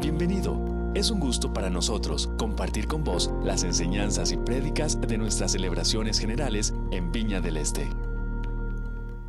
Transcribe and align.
Bienvenido. 0.00 0.92
Es 0.94 1.10
un 1.10 1.18
gusto 1.18 1.52
para 1.52 1.70
nosotros 1.70 2.28
compartir 2.38 2.86
con 2.86 3.02
vos 3.02 3.32
las 3.42 3.64
enseñanzas 3.64 4.30
y 4.30 4.36
prédicas 4.36 5.00
de 5.00 5.18
nuestras 5.18 5.52
celebraciones 5.52 6.20
generales 6.20 6.72
en 6.92 7.10
Viña 7.10 7.40
del 7.40 7.56
Este. 7.56 7.84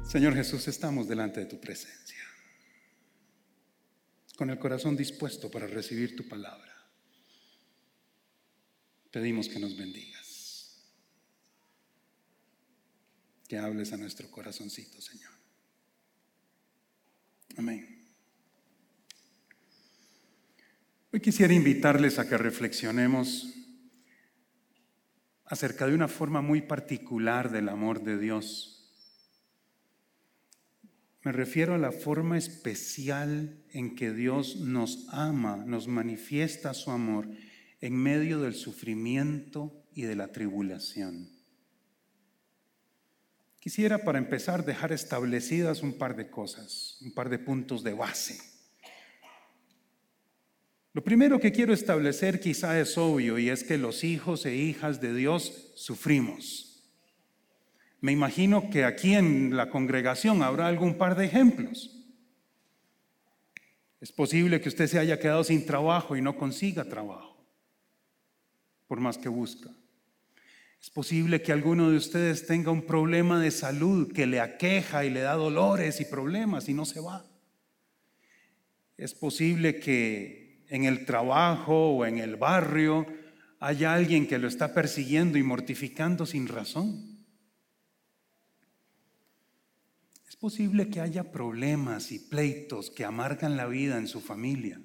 Señor 0.08 0.36
Jesús, 0.36 0.68
estamos 0.68 1.08
delante 1.08 1.40
de 1.40 1.48
tu 1.48 1.60
presencia, 1.60 2.24
con 4.36 4.52
el 4.52 4.60
corazón 4.60 4.96
dispuesto 4.96 5.50
para 5.50 5.66
recibir 5.66 6.16
tu 6.16 6.28
palabra. 6.28 6.72
Pedimos 9.10 9.50
que 9.50 9.60
nos 9.60 9.76
bendigas, 9.76 10.84
que 13.48 13.58
hables 13.58 13.92
a 13.92 13.98
nuestro 13.98 14.30
corazoncito, 14.30 15.02
Señor. 15.02 15.34
Amén. 17.57 17.99
Hoy 21.12 21.22
quisiera 21.22 21.56
invitarles 21.56 22.20
a 22.20 22.30
que 22.30 22.38
reflexionemos 22.38 23.52
acerca 25.44 25.88
de 25.88 25.96
una 25.96 26.08
forma 26.08 26.44
muy 26.44 26.62
particular 26.62 27.50
del 27.50 27.70
amor 27.70 28.04
de 28.04 28.20
Dios. 28.20 28.94
Me 31.24 31.32
refiero 31.32 31.74
a 31.74 31.80
la 31.80 31.92
forma 31.92 32.38
especial 32.38 33.64
en 33.72 33.95
que 33.95 34.14
Dios 34.14 34.58
nos 34.58 35.08
ama, 35.09 35.58
nos 35.58 35.88
manifiesta 35.88 36.76
su 36.76 36.92
amor 36.92 37.28
en 37.82 37.96
medio 37.96 38.40
del 38.42 38.54
sufrimiento 38.54 39.84
y 39.92 40.04
de 40.04 40.16
la 40.16 40.32
tribulación. 40.32 41.28
Quisiera 43.60 44.04
para 44.04 44.20
empezar 44.20 44.64
dejar 44.64 44.92
establecidas 44.92 45.82
un 45.82 45.98
par 45.98 46.16
de 46.16 46.30
cosas, 46.30 47.00
un 47.02 47.16
par 47.16 47.30
de 47.30 47.40
puntos 47.40 47.84
de 47.84 47.94
base. 47.94 48.59
Lo 51.00 51.05
primero 51.05 51.39
que 51.39 51.53
quiero 51.53 51.72
establecer 51.72 52.42
quizá 52.42 52.78
es 52.78 52.97
obvio 52.97 53.39
y 53.39 53.50
es 53.50 53.64
que 53.64 53.78
los 53.78 54.03
hijos 54.03 54.45
e 54.45 54.58
hijas 54.58 55.00
de 55.00 55.16
Dios 55.16 55.72
sufrimos. 55.75 56.83
Me 58.02 58.11
imagino 58.11 58.69
que 58.69 58.83
aquí 58.83 59.14
en 59.16 59.55
la 59.55 59.70
congregación 59.70 60.44
habrá 60.44 60.67
algún 60.67 60.97
par 60.97 61.16
de 61.16 61.23
ejemplos. 61.23 62.05
Es 64.02 64.11
posible 64.11 64.59
que 64.59 64.67
usted 64.67 64.88
se 64.88 65.00
haya 65.00 65.22
quedado 65.22 65.45
sin 65.45 65.66
trabajo 65.66 66.17
y 66.17 66.22
no 66.22 66.36
consiga 66.36 66.83
trabajo, 66.83 67.47
por 68.86 69.00
más 69.00 69.17
que 69.17 69.30
busca. 69.30 69.70
Es 70.81 70.89
posible 70.89 71.42
que 71.42 71.53
alguno 71.53 71.92
de 71.92 71.95
ustedes 71.95 72.45
tenga 72.45 72.72
un 72.72 72.81
problema 72.81 73.39
de 73.39 73.52
salud 73.52 74.11
que 74.11 74.27
le 74.27 74.42
aqueja 74.42 75.05
y 75.05 75.09
le 75.09 75.22
da 75.22 75.36
dolores 75.36 76.02
y 76.02 76.03
problemas 76.03 76.67
y 76.67 76.73
no 76.73 76.83
se 76.83 77.00
va. 77.00 77.25
Es 78.97 79.14
posible 79.14 79.80
que 79.80 80.48
en 80.70 80.86
el 80.86 81.06
trabajo 81.06 81.89
o 81.95 82.06
en 82.06 82.20
el 82.20 82.36
barrio 82.36 83.06
haya 83.59 83.94
alguien 83.94 84.28
que 84.28 84.38
lo 84.38 84.48
está 84.48 84.73
persiguiendo 84.73 85.38
y 85.38 85.44
mortificando 85.44 86.26
sin 86.26 86.48
razón. 86.48 87.17
Es 90.28 90.36
posible 90.36 90.89
que 90.89 91.02
haya 91.02 91.31
problemas 91.31 92.11
y 92.11 92.20
pleitos 92.20 92.89
que 92.92 93.03
amargan 93.03 93.58
la 93.58 93.66
vida 93.66 93.98
en 93.98 94.08
su 94.08 94.22
familia. 94.22 94.80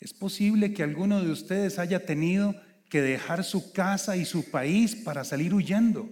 Es 0.00 0.14
posible 0.14 0.72
que 0.72 0.82
alguno 0.82 1.22
de 1.22 1.30
ustedes 1.30 1.78
haya 1.78 2.06
tenido 2.06 2.54
que 2.88 3.02
dejar 3.02 3.44
su 3.44 3.72
casa 3.72 4.16
y 4.16 4.24
su 4.24 4.50
país 4.50 4.94
para 4.94 5.24
salir 5.24 5.52
huyendo. 5.52 6.08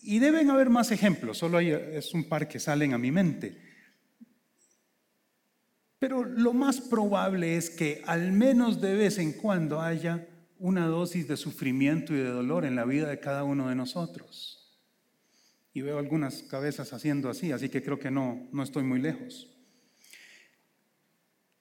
Y 0.00 0.18
deben 0.18 0.50
haber 0.50 0.70
más 0.70 0.90
ejemplos, 0.90 1.38
solo 1.38 1.58
hay, 1.58 1.70
es 1.70 2.12
un 2.14 2.28
par 2.28 2.48
que 2.48 2.58
salen 2.58 2.94
a 2.94 2.98
mi 2.98 3.12
mente. 3.12 3.71
Pero 6.02 6.24
lo 6.24 6.52
más 6.52 6.80
probable 6.80 7.56
es 7.56 7.70
que 7.70 8.02
al 8.06 8.32
menos 8.32 8.80
de 8.80 8.96
vez 8.96 9.18
en 9.18 9.34
cuando 9.34 9.80
haya 9.80 10.26
una 10.58 10.88
dosis 10.88 11.28
de 11.28 11.36
sufrimiento 11.36 12.12
y 12.12 12.16
de 12.16 12.28
dolor 12.28 12.64
en 12.64 12.74
la 12.74 12.84
vida 12.84 13.08
de 13.08 13.20
cada 13.20 13.44
uno 13.44 13.68
de 13.68 13.76
nosotros. 13.76 14.76
Y 15.72 15.80
veo 15.80 16.00
algunas 16.00 16.42
cabezas 16.42 16.92
haciendo 16.92 17.30
así, 17.30 17.52
así 17.52 17.68
que 17.68 17.84
creo 17.84 18.00
que 18.00 18.10
no, 18.10 18.48
no 18.50 18.64
estoy 18.64 18.82
muy 18.82 19.00
lejos. 19.00 19.48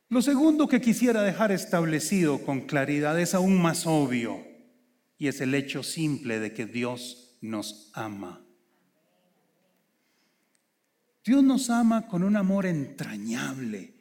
Lo 0.09 0.24
segundo 0.24 0.68
que 0.68 0.81
quisiera 0.81 1.22
dejar 1.22 1.51
establecido 1.51 2.44
con 2.44 2.62
claridad 2.62 3.19
es 3.19 3.35
aún 3.35 3.62
más 3.62 3.85
obvio, 3.85 4.44
y 5.19 5.28
es 5.28 5.40
el 5.41 5.53
hecho 5.53 5.84
simple 5.84 6.40
de 6.40 6.51
que 6.51 6.66
Dios 6.66 7.38
nos 7.41 7.91
ama. 7.94 8.44
Dios 11.24 11.44
nos 11.44 11.69
ama 11.69 12.07
con 12.07 12.24
un 12.24 12.35
amor 12.35 12.66
entrañable 12.66 14.00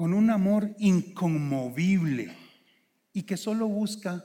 con 0.00 0.14
un 0.14 0.30
amor 0.30 0.74
inconmovible 0.78 2.34
y 3.12 3.24
que 3.24 3.36
solo 3.36 3.68
busca 3.68 4.24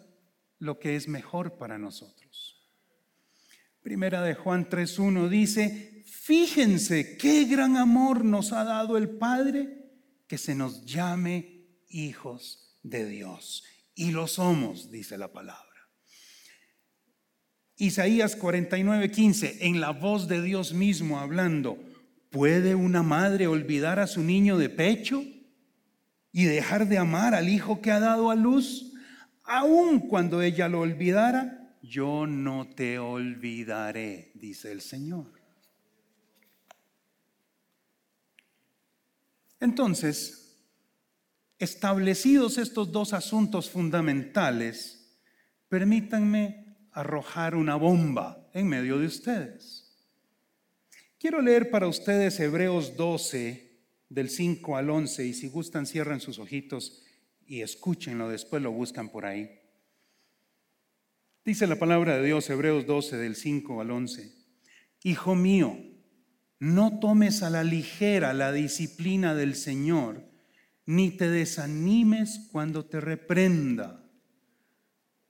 lo 0.57 0.79
que 0.79 0.95
es 0.95 1.09
mejor 1.09 1.57
para 1.57 1.77
nosotros. 1.77 2.65
Primera 3.81 4.21
de 4.21 4.35
Juan 4.35 4.69
3.1 4.69 5.27
dice, 5.27 6.05
fíjense 6.07 7.17
qué 7.17 7.43
gran 7.43 7.75
amor 7.75 8.23
nos 8.23 8.53
ha 8.53 8.63
dado 8.63 8.95
el 8.95 9.09
Padre 9.17 9.91
que 10.27 10.37
se 10.37 10.55
nos 10.55 10.85
llame 10.85 11.65
hijos 11.89 12.79
de 12.81 13.05
Dios. 13.05 13.65
Y 13.95 14.11
lo 14.11 14.27
somos, 14.27 14.89
dice 14.91 15.17
la 15.17 15.33
palabra. 15.33 15.89
Isaías 17.75 18.39
49.15, 18.39 19.57
en 19.59 19.81
la 19.81 19.89
voz 19.89 20.29
de 20.29 20.41
Dios 20.41 20.73
mismo 20.73 21.19
hablando, 21.19 21.77
¿puede 22.29 22.75
una 22.75 23.03
madre 23.03 23.47
olvidar 23.47 23.99
a 23.99 24.07
su 24.07 24.23
niño 24.23 24.57
de 24.57 24.69
pecho? 24.69 25.21
Y 26.37 26.43
dejar 26.43 26.89
de 26.89 26.97
amar 26.97 27.33
al 27.33 27.47
hijo 27.47 27.81
que 27.81 27.91
ha 27.91 28.01
dado 28.01 28.29
a 28.29 28.35
luz, 28.35 28.91
aun 29.45 30.01
cuando 30.01 30.41
ella 30.41 30.67
lo 30.67 30.81
olvidara, 30.81 31.77
yo 31.81 32.27
no 32.27 32.67
te 32.67 32.99
olvidaré, 32.99 34.33
dice 34.35 34.73
el 34.73 34.81
Señor. 34.81 35.31
Entonces, 39.61 40.59
establecidos 41.57 42.57
estos 42.57 42.91
dos 42.91 43.13
asuntos 43.13 43.69
fundamentales, 43.69 45.17
permítanme 45.69 46.75
arrojar 46.91 47.55
una 47.55 47.77
bomba 47.77 48.45
en 48.51 48.67
medio 48.67 48.99
de 48.99 49.05
ustedes. 49.05 50.05
Quiero 51.17 51.41
leer 51.41 51.69
para 51.69 51.87
ustedes 51.87 52.37
Hebreos 52.41 52.97
12, 52.97 53.64
del 54.09 54.29
5 54.29 54.77
al 54.77 54.89
11 54.89 55.25
y 55.25 55.33
si 55.33 55.47
gustan 55.47 55.85
cierran 55.85 56.19
sus 56.19 56.39
ojitos 56.39 57.03
y 57.45 57.61
escúchenlo, 57.61 58.29
después 58.29 58.61
lo 58.61 58.71
buscan 58.71 59.09
por 59.09 59.25
ahí. 59.25 59.59
Dice 61.43 61.67
la 61.67 61.77
palabra 61.77 62.17
de 62.17 62.25
Dios, 62.25 62.49
Hebreos 62.49 62.87
12 62.87 63.17
del 63.17 63.35
5 63.35 63.81
al 63.81 63.91
11. 63.91 64.33
Hijo 65.03 65.35
mío, 65.35 65.77
no 66.59 66.99
tomes 66.99 67.43
a 67.43 67.49
la 67.49 67.63
ligera 67.63 68.33
la 68.33 68.51
disciplina 68.51 69.35
del 69.35 69.55
Señor, 69.55 70.27
ni 70.87 71.11
te 71.11 71.29
desanimes 71.29 72.47
cuando 72.51 72.85
te 72.85 72.99
reprenda, 72.99 74.09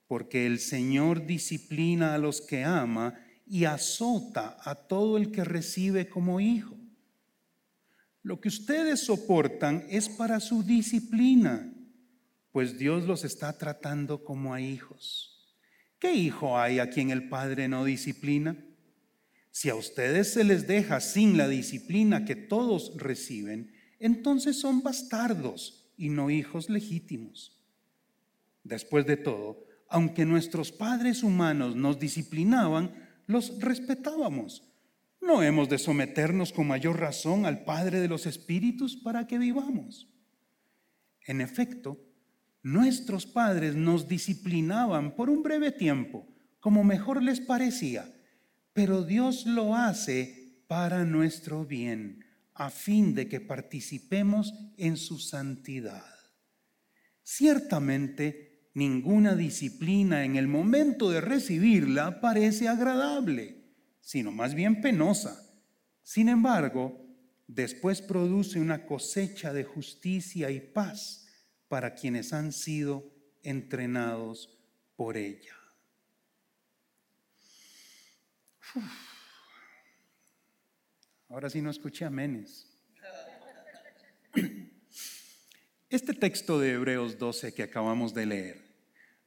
porque 0.06 0.46
el 0.46 0.58
Señor 0.58 1.26
disciplina 1.26 2.14
a 2.14 2.18
los 2.18 2.40
que 2.40 2.64
ama 2.64 3.14
y 3.46 3.64
azota 3.64 4.56
a 4.62 4.74
todo 4.74 5.18
el 5.18 5.30
que 5.30 5.44
recibe 5.44 6.08
como 6.08 6.40
hijo. 6.40 6.75
Lo 8.26 8.40
que 8.40 8.48
ustedes 8.48 9.04
soportan 9.04 9.86
es 9.88 10.08
para 10.08 10.40
su 10.40 10.64
disciplina, 10.64 11.72
pues 12.50 12.76
Dios 12.76 13.04
los 13.04 13.22
está 13.22 13.56
tratando 13.56 14.24
como 14.24 14.52
a 14.52 14.60
hijos. 14.60 15.54
¿Qué 16.00 16.12
hijo 16.12 16.58
hay 16.58 16.80
a 16.80 16.90
quien 16.90 17.10
el 17.10 17.28
Padre 17.28 17.68
no 17.68 17.84
disciplina? 17.84 18.56
Si 19.52 19.70
a 19.70 19.76
ustedes 19.76 20.32
se 20.32 20.42
les 20.42 20.66
deja 20.66 20.98
sin 20.98 21.36
la 21.36 21.46
disciplina 21.46 22.24
que 22.24 22.34
todos 22.34 22.94
reciben, 22.96 23.72
entonces 24.00 24.58
son 24.58 24.82
bastardos 24.82 25.86
y 25.96 26.08
no 26.08 26.28
hijos 26.28 26.68
legítimos. 26.68 27.62
Después 28.64 29.06
de 29.06 29.18
todo, 29.18 29.64
aunque 29.88 30.24
nuestros 30.24 30.72
padres 30.72 31.22
humanos 31.22 31.76
nos 31.76 32.00
disciplinaban, 32.00 32.92
los 33.28 33.60
respetábamos 33.60 34.64
no 35.20 35.42
hemos 35.42 35.68
de 35.68 35.78
someternos 35.78 36.52
con 36.52 36.68
mayor 36.68 37.00
razón 37.00 37.46
al 37.46 37.64
Padre 37.64 38.00
de 38.00 38.08
los 38.08 38.26
Espíritus 38.26 38.96
para 38.96 39.26
que 39.26 39.38
vivamos. 39.38 40.08
En 41.26 41.40
efecto, 41.40 41.98
nuestros 42.62 43.26
padres 43.26 43.74
nos 43.74 44.08
disciplinaban 44.08 45.14
por 45.16 45.30
un 45.30 45.42
breve 45.42 45.72
tiempo, 45.72 46.26
como 46.60 46.84
mejor 46.84 47.22
les 47.22 47.40
parecía, 47.40 48.12
pero 48.72 49.02
Dios 49.02 49.46
lo 49.46 49.74
hace 49.74 50.62
para 50.68 51.04
nuestro 51.04 51.64
bien, 51.64 52.24
a 52.54 52.70
fin 52.70 53.14
de 53.14 53.28
que 53.28 53.40
participemos 53.40 54.52
en 54.76 54.96
su 54.96 55.18
santidad. 55.18 56.04
Ciertamente, 57.22 58.70
ninguna 58.74 59.34
disciplina 59.34 60.24
en 60.24 60.36
el 60.36 60.46
momento 60.46 61.10
de 61.10 61.20
recibirla 61.20 62.20
parece 62.20 62.68
agradable 62.68 63.55
sino 64.06 64.30
más 64.30 64.54
bien 64.54 64.80
penosa. 64.80 65.44
Sin 66.04 66.28
embargo, 66.28 67.04
después 67.48 68.00
produce 68.00 68.60
una 68.60 68.86
cosecha 68.86 69.52
de 69.52 69.64
justicia 69.64 70.48
y 70.52 70.60
paz 70.60 71.26
para 71.66 71.96
quienes 71.96 72.32
han 72.32 72.52
sido 72.52 73.12
entrenados 73.42 74.56
por 74.94 75.16
ella. 75.16 75.56
Ahora 81.28 81.50
sí 81.50 81.60
no 81.60 81.70
escuché 81.70 82.04
amenes. 82.04 82.78
Este 85.88 86.14
texto 86.14 86.60
de 86.60 86.74
Hebreos 86.74 87.18
12 87.18 87.52
que 87.54 87.64
acabamos 87.64 88.14
de 88.14 88.26
leer 88.26 88.66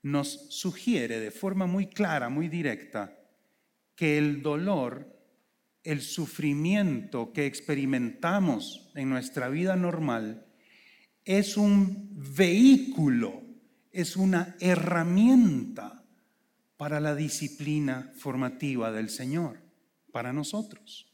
nos 0.02 0.56
sugiere 0.56 1.20
de 1.20 1.32
forma 1.32 1.66
muy 1.66 1.90
clara, 1.90 2.30
muy 2.30 2.48
directa, 2.48 3.19
que 4.00 4.18
el 4.18 4.42
dolor, 4.42 5.14
el 5.84 6.02
sufrimiento 6.02 7.34
que 7.34 7.46
experimentamos 7.46 8.90
en 8.96 9.10
nuestra 9.10 9.50
vida 9.50 9.76
normal 9.76 10.46
es 11.26 11.58
un 11.58 12.10
vehículo, 12.14 13.44
es 13.92 14.16
una 14.16 14.56
herramienta 14.62 16.06
para 16.78 17.02
la 17.02 17.14
disciplina 17.14 18.14
formativa 18.16 18.90
del 18.94 19.10
Señor, 19.10 19.60
para 20.14 20.32
nosotros. 20.32 21.12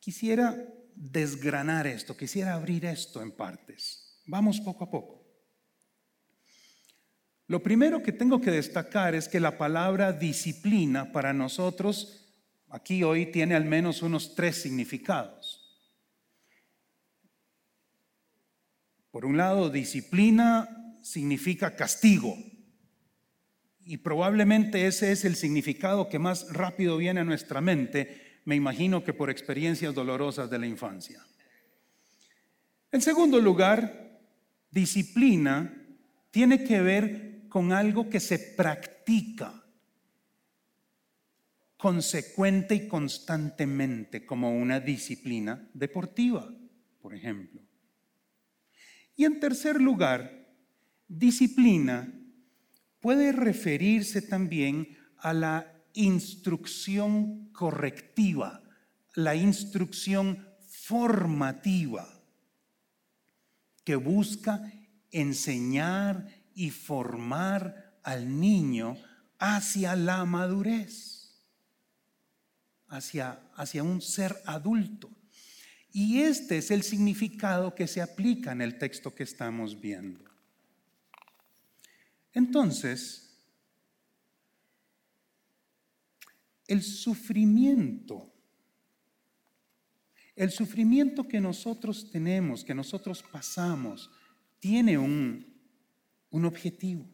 Quisiera 0.00 0.56
desgranar 0.96 1.86
esto, 1.86 2.16
quisiera 2.16 2.54
abrir 2.54 2.84
esto 2.84 3.22
en 3.22 3.30
partes. 3.30 4.20
Vamos 4.26 4.58
poco 4.60 4.82
a 4.82 4.90
poco. 4.90 5.21
Lo 7.52 7.62
primero 7.62 8.02
que 8.02 8.12
tengo 8.12 8.40
que 8.40 8.50
destacar 8.50 9.14
es 9.14 9.28
que 9.28 9.38
la 9.38 9.58
palabra 9.58 10.14
disciplina 10.14 11.12
para 11.12 11.34
nosotros 11.34 12.34
aquí 12.70 13.02
hoy 13.02 13.26
tiene 13.26 13.54
al 13.54 13.66
menos 13.66 14.00
unos 14.00 14.34
tres 14.34 14.56
significados. 14.56 15.60
Por 19.10 19.26
un 19.26 19.36
lado, 19.36 19.68
disciplina 19.68 20.96
significa 21.02 21.76
castigo. 21.76 22.34
Y 23.84 23.98
probablemente 23.98 24.86
ese 24.86 25.12
es 25.12 25.26
el 25.26 25.36
significado 25.36 26.08
que 26.08 26.18
más 26.18 26.50
rápido 26.54 26.96
viene 26.96 27.20
a 27.20 27.24
nuestra 27.24 27.60
mente 27.60 28.40
me 28.46 28.56
imagino 28.56 29.04
que 29.04 29.12
por 29.12 29.28
experiencias 29.28 29.94
dolorosas 29.94 30.48
de 30.48 30.58
la 30.58 30.66
infancia. 30.66 31.22
En 32.90 33.02
segundo 33.02 33.38
lugar, 33.38 34.22
disciplina 34.70 35.70
tiene 36.30 36.64
que 36.64 36.80
ver 36.80 37.31
con 37.52 37.70
algo 37.70 38.08
que 38.08 38.18
se 38.18 38.38
practica 38.38 39.62
consecuente 41.76 42.74
y 42.74 42.88
constantemente, 42.88 44.24
como 44.24 44.56
una 44.56 44.80
disciplina 44.80 45.68
deportiva, 45.74 46.50
por 47.02 47.14
ejemplo. 47.14 47.60
Y 49.16 49.26
en 49.26 49.38
tercer 49.38 49.82
lugar, 49.82 50.48
disciplina 51.06 52.10
puede 53.00 53.32
referirse 53.32 54.22
también 54.22 54.96
a 55.18 55.34
la 55.34 55.84
instrucción 55.92 57.50
correctiva, 57.52 58.62
la 59.14 59.34
instrucción 59.34 60.48
formativa, 60.70 62.08
que 63.84 63.96
busca 63.96 64.72
enseñar 65.10 66.41
y 66.54 66.70
formar 66.70 67.98
al 68.02 68.40
niño 68.40 68.96
hacia 69.38 69.96
la 69.96 70.24
madurez, 70.24 71.42
hacia, 72.88 73.40
hacia 73.54 73.82
un 73.82 74.00
ser 74.00 74.36
adulto. 74.46 75.10
Y 75.92 76.20
este 76.20 76.58
es 76.58 76.70
el 76.70 76.82
significado 76.82 77.74
que 77.74 77.86
se 77.86 78.00
aplica 78.00 78.52
en 78.52 78.62
el 78.62 78.78
texto 78.78 79.14
que 79.14 79.24
estamos 79.24 79.80
viendo. 79.80 80.24
Entonces, 82.32 83.22
el 86.66 86.82
sufrimiento. 86.82 88.32
El 90.34 90.50
sufrimiento 90.50 91.28
que 91.28 91.40
nosotros 91.40 92.10
tenemos, 92.10 92.64
que 92.64 92.74
nosotros 92.74 93.22
pasamos, 93.22 94.10
tiene 94.58 94.96
un, 94.96 95.51
un 96.32 96.44
objetivo. 96.44 97.08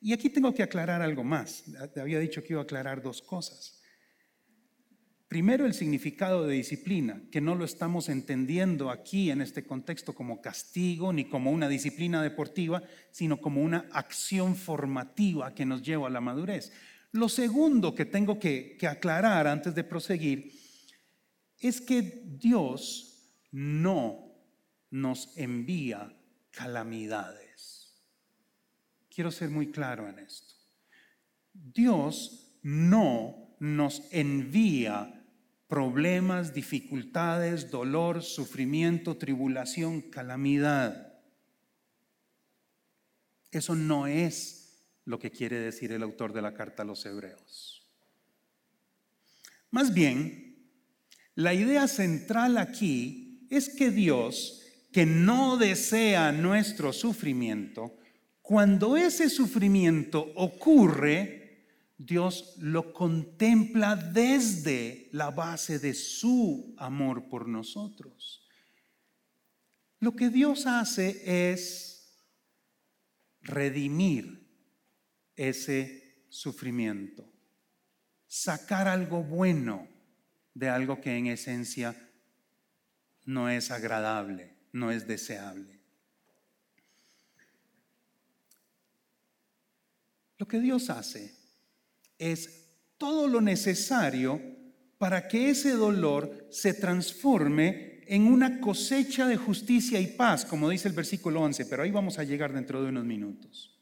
Y 0.00 0.12
aquí 0.12 0.28
tengo 0.28 0.52
que 0.52 0.62
aclarar 0.62 1.00
algo 1.00 1.24
más. 1.24 1.64
Había 1.96 2.18
dicho 2.18 2.42
que 2.42 2.52
iba 2.52 2.60
a 2.60 2.64
aclarar 2.64 3.02
dos 3.02 3.22
cosas. 3.22 3.80
Primero, 5.28 5.64
el 5.64 5.72
significado 5.72 6.46
de 6.46 6.56
disciplina, 6.56 7.22
que 7.30 7.40
no 7.40 7.54
lo 7.54 7.64
estamos 7.64 8.10
entendiendo 8.10 8.90
aquí 8.90 9.30
en 9.30 9.40
este 9.40 9.64
contexto 9.64 10.14
como 10.14 10.42
castigo 10.42 11.10
ni 11.10 11.24
como 11.24 11.50
una 11.50 11.68
disciplina 11.68 12.22
deportiva, 12.22 12.82
sino 13.12 13.40
como 13.40 13.62
una 13.62 13.86
acción 13.92 14.56
formativa 14.56 15.54
que 15.54 15.64
nos 15.64 15.82
lleva 15.82 16.08
a 16.08 16.10
la 16.10 16.20
madurez. 16.20 16.70
Lo 17.12 17.28
segundo 17.28 17.94
que 17.94 18.04
tengo 18.04 18.38
que, 18.38 18.76
aclarar 18.86 19.46
antes 19.46 19.74
de 19.74 19.84
proseguir 19.84 20.52
es 21.60 21.80
que 21.80 22.24
Dios 22.26 23.32
no 23.52 24.34
nos 24.90 25.34
envía 25.38 26.14
calamidades. 26.52 27.92
Quiero 29.10 29.30
ser 29.30 29.50
muy 29.50 29.70
claro 29.70 30.08
en 30.08 30.20
esto. 30.20 30.54
Dios 31.52 32.52
no 32.62 33.56
nos 33.58 34.02
envía 34.10 35.22
problemas, 35.68 36.54
dificultades, 36.54 37.70
dolor, 37.70 38.22
sufrimiento, 38.22 39.16
tribulación, 39.16 40.02
calamidad. 40.02 41.14
Eso 43.50 43.74
no 43.74 44.06
es 44.06 44.62
lo 45.04 45.18
que 45.18 45.30
quiere 45.30 45.58
decir 45.58 45.92
el 45.92 46.02
autor 46.02 46.32
de 46.32 46.42
la 46.42 46.54
carta 46.54 46.82
a 46.82 46.86
los 46.86 47.04
hebreos. 47.06 47.86
Más 49.70 49.94
bien, 49.94 50.70
la 51.34 51.54
idea 51.54 51.88
central 51.88 52.58
aquí 52.58 53.46
es 53.50 53.74
que 53.74 53.90
Dios, 53.90 54.61
que 54.92 55.06
no 55.06 55.56
desea 55.56 56.32
nuestro 56.32 56.92
sufrimiento, 56.92 57.98
cuando 58.42 58.96
ese 58.96 59.30
sufrimiento 59.30 60.32
ocurre, 60.36 61.42
Dios 61.96 62.56
lo 62.58 62.92
contempla 62.92 63.96
desde 63.96 65.08
la 65.12 65.30
base 65.30 65.78
de 65.78 65.94
su 65.94 66.74
amor 66.76 67.28
por 67.28 67.48
nosotros. 67.48 68.46
Lo 70.00 70.14
que 70.16 70.28
Dios 70.30 70.66
hace 70.66 71.52
es 71.52 71.92
redimir 73.40 74.48
ese 75.36 76.24
sufrimiento. 76.28 77.32
Sacar 78.26 78.88
algo 78.88 79.22
bueno 79.22 79.88
de 80.54 80.68
algo 80.68 81.00
que 81.00 81.16
en 81.16 81.26
esencia 81.28 81.96
no 83.24 83.48
es 83.48 83.70
agradable, 83.70 84.56
no 84.72 84.90
es 84.90 85.06
deseable. 85.06 85.80
Lo 90.38 90.48
que 90.48 90.58
Dios 90.58 90.90
hace 90.90 91.34
es 92.18 92.66
todo 92.98 93.28
lo 93.28 93.40
necesario 93.40 94.40
para 94.98 95.28
que 95.28 95.50
ese 95.50 95.72
dolor 95.72 96.46
se 96.50 96.74
transforme 96.74 98.02
en 98.06 98.26
una 98.26 98.60
cosecha 98.60 99.26
de 99.26 99.36
justicia 99.36 100.00
y 100.00 100.08
paz, 100.08 100.44
como 100.44 100.68
dice 100.68 100.88
el 100.88 100.94
versículo 100.94 101.40
11, 101.42 101.66
pero 101.66 101.82
ahí 101.82 101.90
vamos 101.90 102.18
a 102.18 102.24
llegar 102.24 102.52
dentro 102.52 102.82
de 102.82 102.88
unos 102.88 103.04
minutos. 103.04 103.80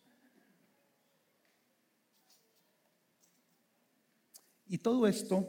Y 4.69 4.79
todo 4.79 5.07
esto 5.07 5.49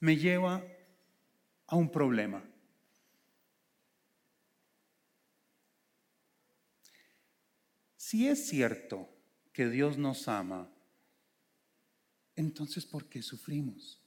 me 0.00 0.16
lleva 0.16 0.62
a 1.66 1.76
un 1.76 1.90
problema. 1.90 2.51
Si 8.12 8.28
es 8.28 8.46
cierto 8.46 9.08
que 9.54 9.70
Dios 9.70 9.96
nos 9.96 10.28
ama, 10.28 10.70
entonces 12.36 12.84
¿por 12.84 13.08
qué 13.08 13.22
sufrimos? 13.22 14.02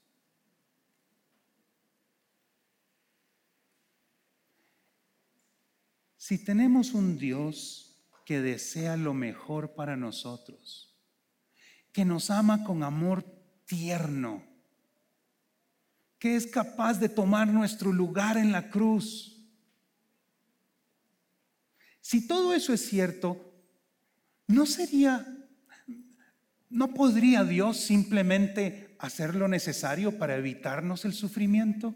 Si 6.18 6.38
tenemos 6.46 6.94
un 6.94 7.18
Dios 7.18 7.96
que 8.28 8.42
desea 8.42 8.96
lo 8.96 9.16
mejor 9.16 9.74
para 9.74 9.98
nosotros, 9.98 10.96
que 11.92 12.06
nos 12.06 12.30
ama 12.30 12.64
con 12.64 12.84
amor 12.84 13.24
tierno, 13.66 14.44
que 16.20 16.36
es 16.36 16.46
capaz 16.46 17.00
de 17.00 17.10
tomar 17.10 17.48
nuestro 17.48 17.92
lugar 17.92 18.38
en 18.38 18.52
la 18.52 18.70
cruz. 18.70 19.44
Si 22.02 22.28
todo 22.28 22.54
eso 22.54 22.72
es 22.72 22.88
cierto, 22.88 23.55
¿no 24.48 24.66
sería, 24.66 25.26
no 26.70 26.94
podría 26.94 27.44
Dios 27.44 27.78
simplemente 27.78 28.96
hacer 29.00 29.36
lo 29.36 29.48
necesario 29.48 30.18
para 30.18 30.36
evitarnos 30.36 31.06
el 31.06 31.14
sufrimiento? 31.14 31.96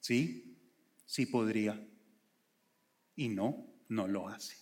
Sí, 0.00 0.58
sí 1.04 1.26
podría. 1.26 1.86
Y 3.14 3.28
no, 3.28 3.66
no 3.88 4.06
lo 4.08 4.28
hace. 4.28 4.56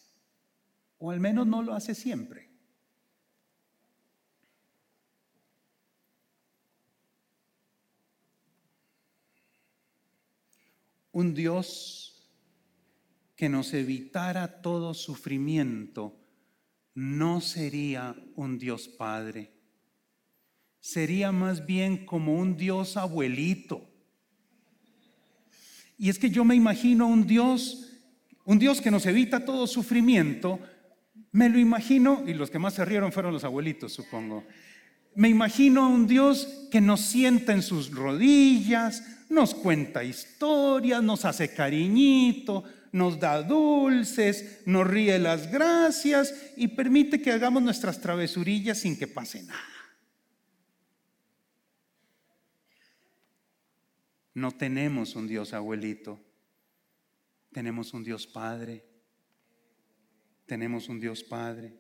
O 0.99 1.11
al 1.11 1.21
menos 1.21 1.47
no 1.47 1.63
lo 1.63 1.75
hace 1.75 1.95
siempre. 1.95 2.51
Un 11.13 11.33
Dios 11.33 12.06
que 13.37 13.49
nos 13.49 13.75
evitara 13.75 14.63
todo 14.63 14.95
sufrimiento 14.95 16.19
no 16.95 17.43
sería 17.43 18.17
un 18.35 18.59
Dios 18.59 18.89
Padre. 18.89 19.53
Sería 20.81 21.31
más 21.31 21.67
bien 21.67 22.07
como 22.07 22.35
un 22.35 22.57
Dios 22.57 22.97
abuelito. 22.97 23.87
Y 25.99 26.09
es 26.09 26.19
que 26.19 26.31
yo 26.31 26.45
me 26.45 26.55
imagino 26.55 27.07
un 27.07 27.27
Dios, 27.27 27.93
un 28.45 28.59
Dios 28.59 28.81
que 28.81 28.91
nos 28.91 29.05
evita 29.05 29.45
todo 29.45 29.67
sufrimiento, 29.67 30.59
me 31.33 31.51
lo 31.51 31.59
imagino, 31.59 32.25
y 32.27 32.33
los 32.33 32.51
que 32.51 32.59
más 32.59 32.75
se 32.75 32.85
rieron 32.85 33.13
fueron 33.13 33.35
los 33.35 33.45
abuelitos, 33.45 33.93
supongo. 33.93 34.45
Me 35.15 35.29
imagino 35.29 35.85
a 35.85 35.89
un 35.89 36.07
Dios 36.07 36.69
que 36.71 36.81
nos 36.81 37.01
sienta 37.03 37.53
en 37.53 37.63
sus 37.63 37.91
rodillas, 37.91 39.03
nos 39.29 39.55
cuenta 39.55 40.05
historias, 40.05 41.03
nos 41.03 41.25
hace 41.27 41.53
cariñito, 41.53 42.65
nos 42.97 43.21
da 43.21 43.43
dulces, 43.43 44.63
nos 44.65 44.87
ríe 44.87 45.19
las 45.19 45.53
gracias 45.53 46.35
y 46.57 46.69
permite 46.69 47.21
que 47.21 47.31
hagamos 47.31 47.63
nuestras 47.63 48.01
travesurillas 48.01 48.79
sin 48.79 48.99
que 48.99 49.07
pase 49.07 49.43
nada. 49.43 49.61
No 54.33 54.51
tenemos 54.51 55.15
un 55.15 55.27
Dios 55.27 55.53
abuelito, 55.53 56.19
tenemos 57.53 57.93
un 57.93 58.03
Dios 58.03 58.27
Padre, 58.27 58.83
tenemos 60.47 60.89
un 60.89 60.99
Dios 60.99 61.23
Padre. 61.23 61.75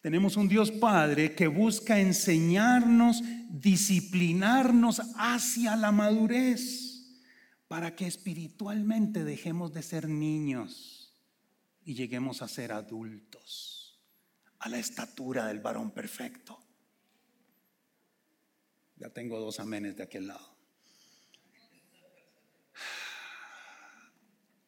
Tenemos 0.00 0.36
un 0.36 0.48
Dios 0.48 0.70
Padre 0.70 1.34
que 1.34 1.48
busca 1.48 1.98
enseñarnos, 1.98 3.20
disciplinarnos 3.50 5.02
hacia 5.16 5.74
la 5.74 5.90
madurez 5.90 6.87
para 7.68 7.94
que 7.94 8.06
espiritualmente 8.06 9.24
dejemos 9.24 9.72
de 9.74 9.82
ser 9.82 10.08
niños 10.08 11.14
y 11.84 11.94
lleguemos 11.94 12.40
a 12.40 12.48
ser 12.48 12.72
adultos, 12.72 14.00
a 14.58 14.70
la 14.70 14.78
estatura 14.78 15.46
del 15.46 15.60
varón 15.60 15.90
perfecto. 15.90 16.58
Ya 18.96 19.10
tengo 19.10 19.38
dos 19.38 19.60
amenes 19.60 19.96
de 19.96 20.02
aquel 20.02 20.26
lado. 20.26 20.56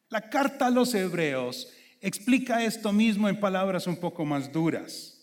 La 0.09 0.29
carta 0.29 0.67
a 0.67 0.71
los 0.71 0.93
hebreos 0.93 1.69
explica 2.01 2.63
esto 2.63 2.93
mismo 2.93 3.29
en 3.29 3.39
palabras 3.39 3.87
un 3.87 3.97
poco 3.97 4.25
más 4.25 4.51
duras. 4.51 5.17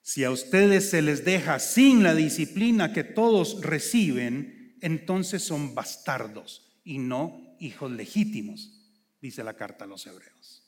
Si 0.00 0.24
a 0.24 0.30
ustedes 0.30 0.88
se 0.88 1.02
les 1.02 1.24
deja 1.24 1.58
sin 1.58 2.02
la 2.02 2.14
disciplina 2.14 2.92
que 2.92 3.04
todos 3.04 3.60
reciben, 3.60 4.57
entonces 4.80 5.42
son 5.42 5.74
bastardos 5.74 6.80
y 6.84 6.98
no 6.98 7.56
hijos 7.60 7.90
legítimos, 7.90 8.72
dice 9.20 9.44
la 9.44 9.54
carta 9.54 9.84
a 9.84 9.88
los 9.88 10.06
hebreos. 10.06 10.64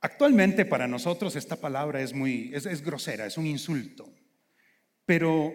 Actualmente 0.00 0.64
para 0.64 0.88
nosotros 0.88 1.36
esta 1.36 1.56
palabra 1.56 2.02
es 2.02 2.12
muy 2.12 2.50
es, 2.52 2.82
grosera, 2.82 3.24
es 3.24 3.38
un 3.38 3.46
insulto. 3.46 4.12
Pero 5.06 5.54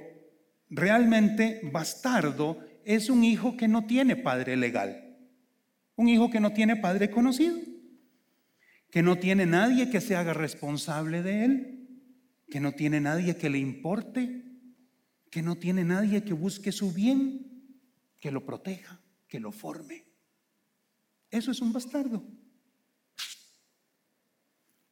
realmente 0.69 1.59
bastardo 1.71 2.63
es 2.85 3.09
un 3.09 3.25
hijo 3.25 3.57
que 3.57 3.67
no 3.67 3.85
tiene 3.85 4.15
padre 4.15 4.55
legal, 4.55 5.17
un 5.95 6.07
hijo 6.07 6.29
que 6.29 6.39
no 6.39 6.53
tiene 6.53 6.77
padre 6.77 7.11
conocido, 7.11 7.57
que 8.89 9.03
no 9.03 9.17
tiene 9.17 9.45
nadie 9.45 9.89
que 9.89 9.99
se 9.99 10.15
haga 10.15 10.33
responsable 10.33 11.21
de 11.23 11.43
él, 11.43 11.89
que 12.49 12.61
no 12.61 12.71
tiene 12.71 13.01
nadie 13.01 13.35
que 13.35 13.49
le 13.49 13.57
importe, 13.57 14.46
que 15.29 15.41
no 15.41 15.57
tiene 15.57 15.83
nadie 15.83 16.23
que 16.23 16.33
busque 16.33 16.71
su 16.71 16.93
bien, 16.93 17.81
que 18.19 18.31
lo 18.31 18.45
proteja, 18.45 18.99
que 19.27 19.39
lo 19.39 19.51
forme. 19.51 20.05
Eso 21.29 21.51
es 21.51 21.61
un 21.61 21.73
bastardo. 21.73 22.23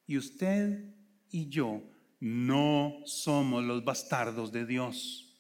Y 0.08 0.18
usted 0.18 0.94
y 1.30 1.50
yo 1.50 1.82
no 2.20 3.02
somos 3.06 3.64
los 3.64 3.84
bastardos 3.84 4.52
de 4.52 4.66
Dios. 4.66 5.38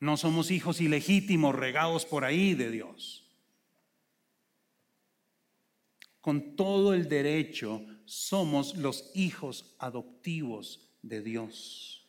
No 0.00 0.16
somos 0.16 0.50
hijos 0.50 0.80
ilegítimos 0.80 1.54
regados 1.54 2.04
por 2.04 2.24
ahí 2.24 2.54
de 2.54 2.70
Dios. 2.70 3.30
Con 6.20 6.56
todo 6.56 6.92
el 6.92 7.08
derecho 7.08 7.84
somos 8.04 8.76
los 8.76 9.10
hijos 9.14 9.74
adoptivos 9.78 10.92
de 11.02 11.22
Dios 11.22 12.01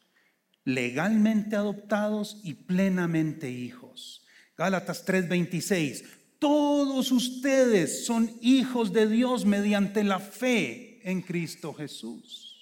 legalmente 0.66 1.56
adoptados 1.56 2.40
y 2.44 2.54
plenamente 2.54 3.52
hijos. 3.52 4.26
Gálatas 4.58 5.06
3:26, 5.06 6.04
todos 6.40 7.12
ustedes 7.12 8.06
son 8.06 8.32
hijos 8.42 8.94
de 8.94 9.08
Dios 9.08 9.46
mediante 9.46 10.04
la 10.04 10.20
fe 10.20 11.00
en 11.04 11.22
Cristo 11.22 11.74
Jesús. 11.74 12.54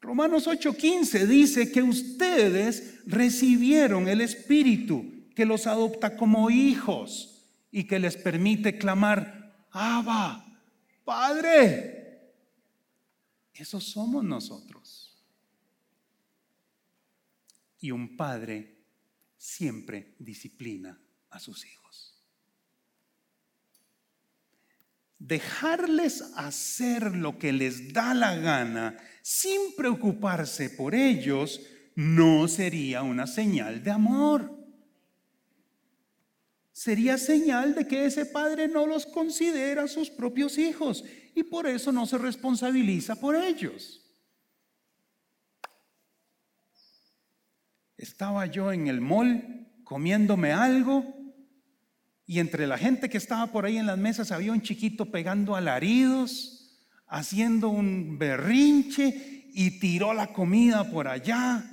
Romanos 0.00 0.46
8:15 0.46 1.26
dice 1.26 1.72
que 1.72 1.82
ustedes 1.82 3.00
recibieron 3.06 4.08
el 4.08 4.20
Espíritu 4.20 5.04
que 5.34 5.44
los 5.44 5.66
adopta 5.66 6.16
como 6.16 6.50
hijos 6.50 7.44
y 7.70 7.84
que 7.84 7.98
les 7.98 8.16
permite 8.16 8.78
clamar, 8.78 9.66
Abba, 9.70 10.44
Padre. 11.04 12.32
Esos 13.54 13.84
somos 13.84 14.24
nosotros. 14.24 15.07
Y 17.80 17.90
un 17.90 18.16
padre 18.16 18.78
siempre 19.36 20.14
disciplina 20.18 21.00
a 21.30 21.38
sus 21.38 21.64
hijos. 21.64 21.78
Dejarles 25.18 26.22
hacer 26.36 27.16
lo 27.16 27.38
que 27.38 27.52
les 27.52 27.92
da 27.92 28.14
la 28.14 28.36
gana 28.36 28.96
sin 29.22 29.74
preocuparse 29.76 30.70
por 30.70 30.94
ellos 30.94 31.60
no 31.96 32.46
sería 32.46 33.02
una 33.02 33.26
señal 33.26 33.82
de 33.82 33.90
amor. 33.90 34.56
Sería 36.72 37.18
señal 37.18 37.74
de 37.74 37.88
que 37.88 38.04
ese 38.04 38.24
padre 38.24 38.68
no 38.68 38.86
los 38.86 39.04
considera 39.04 39.88
sus 39.88 40.08
propios 40.08 40.58
hijos 40.58 41.04
y 41.34 41.42
por 41.42 41.66
eso 41.66 41.90
no 41.90 42.06
se 42.06 42.18
responsabiliza 42.18 43.16
por 43.16 43.34
ellos. 43.34 44.07
Estaba 47.98 48.46
yo 48.46 48.72
en 48.72 48.86
el 48.86 49.00
mall 49.00 49.66
comiéndome 49.82 50.52
algo 50.52 51.04
y 52.24 52.38
entre 52.38 52.68
la 52.68 52.78
gente 52.78 53.08
que 53.08 53.18
estaba 53.18 53.48
por 53.48 53.64
ahí 53.64 53.76
en 53.76 53.86
las 53.86 53.98
mesas 53.98 54.30
había 54.30 54.52
un 54.52 54.62
chiquito 54.62 55.10
pegando 55.10 55.56
alaridos, 55.56 56.78
haciendo 57.08 57.70
un 57.70 58.16
berrinche 58.16 59.48
y 59.52 59.80
tiró 59.80 60.14
la 60.14 60.28
comida 60.28 60.88
por 60.92 61.08
allá. 61.08 61.64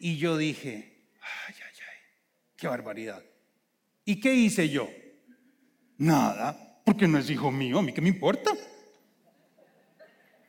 Y 0.00 0.16
yo 0.16 0.36
dije, 0.36 1.06
ay, 1.20 1.54
ay, 1.54 1.78
ay, 1.78 1.98
qué 2.56 2.66
barbaridad. 2.66 3.22
¿Y 4.04 4.18
qué 4.18 4.34
hice 4.34 4.68
yo? 4.68 4.90
Nada, 5.96 6.80
porque 6.84 7.06
no 7.06 7.18
es 7.18 7.30
hijo 7.30 7.52
mío, 7.52 7.78
a 7.78 7.82
mí 7.82 7.92
qué 7.92 8.00
me 8.00 8.08
importa. 8.08 8.50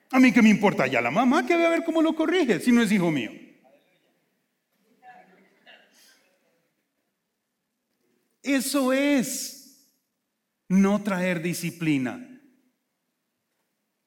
A 0.09 0.19
mí 0.19 0.31
qué 0.31 0.41
me 0.41 0.49
importa 0.49 0.87
ya 0.87 1.01
la 1.01 1.11
mamá 1.11 1.45
que 1.45 1.55
ve 1.55 1.67
a 1.67 1.69
ver 1.69 1.83
cómo 1.83 2.01
lo 2.01 2.15
corrige 2.15 2.59
si 2.59 2.71
no 2.71 2.81
es 2.81 2.91
hijo 2.91 3.11
mío. 3.11 3.42
Eso 8.43 8.93
es 8.93 9.89
no 10.67 11.01
traer 11.01 11.41
disciplina. 11.41 12.29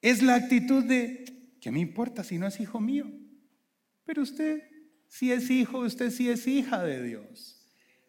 Es 0.01 0.21
la 0.21 0.35
actitud 0.35 0.83
de, 0.83 1.25
¿qué 1.59 1.71
me 1.71 1.79
importa 1.79 2.23
si 2.23 2.37
no 2.37 2.47
es 2.47 2.59
hijo 2.59 2.79
mío? 2.79 3.11
Pero 4.05 4.21
usted 4.21 4.61
si 5.09 5.31
es 5.31 5.49
hijo, 5.49 5.79
usted 5.79 6.11
sí 6.11 6.29
es 6.29 6.47
hija 6.47 6.83
de 6.83 7.03
Dios. 7.03 7.55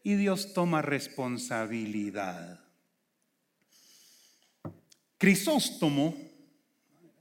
Y 0.02 0.14
Dios 0.14 0.52
toma 0.52 0.82
responsabilidad. 0.82 2.60
Crisóstomo, 5.16 6.16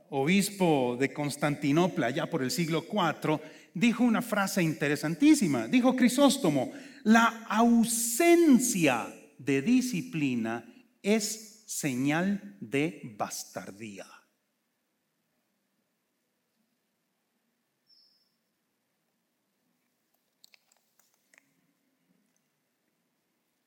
obispo 0.10 0.98
de 1.00 1.12
Constantinopla 1.12 2.10
ya 2.12 2.30
por 2.30 2.44
el 2.44 2.52
siglo 2.52 2.86
IV, 2.92 3.40
dijo 3.74 4.04
una 4.04 4.22
frase 4.22 4.62
interesantísima. 4.62 5.68
Dijo 5.68 5.96
Crisóstomo, 5.96 6.72
la 7.08 7.46
ausencia 7.48 9.08
de 9.38 9.62
disciplina 9.62 10.66
es 11.02 11.64
señal 11.66 12.58
de 12.60 13.16
bastardía. 13.18 14.06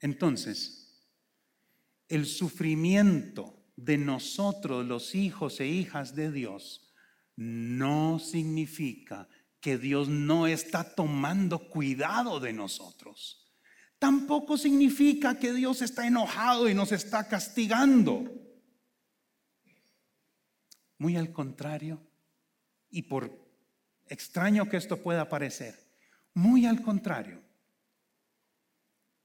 Entonces, 0.01 1.03
el 2.09 2.27
sufrimiento 2.27 3.65
de 3.75 3.97
nosotros 3.97 4.85
los 4.85 5.15
hijos 5.15 5.61
e 5.61 5.67
hijas 5.67 6.15
de 6.15 6.31
Dios 6.31 6.93
no 7.37 8.19
significa 8.19 9.31
que 9.61 9.79
Dios 9.79 10.09
no 10.09 10.47
está 10.47 10.95
tomando 10.95 11.69
cuidado 11.69 12.41
de 12.41 12.53
nosotros. 12.53 13.41
Tampoco 13.99 14.57
significa 14.57 15.39
que 15.39 15.53
Dios 15.53 15.83
está 15.83 16.07
enojado 16.07 16.69
y 16.69 16.75
nos 16.75 16.93
está 16.93 17.29
castigando. 17.29 18.25
Muy 20.97 21.17
al 21.17 21.33
contrario, 21.33 22.07
y 22.89 23.03
por 23.03 23.31
extraño 24.07 24.69
que 24.69 24.79
esto 24.79 25.03
pueda 25.03 25.29
parecer, 25.29 25.75
muy 26.35 26.67
al 26.67 26.83
contrario, 26.83 27.43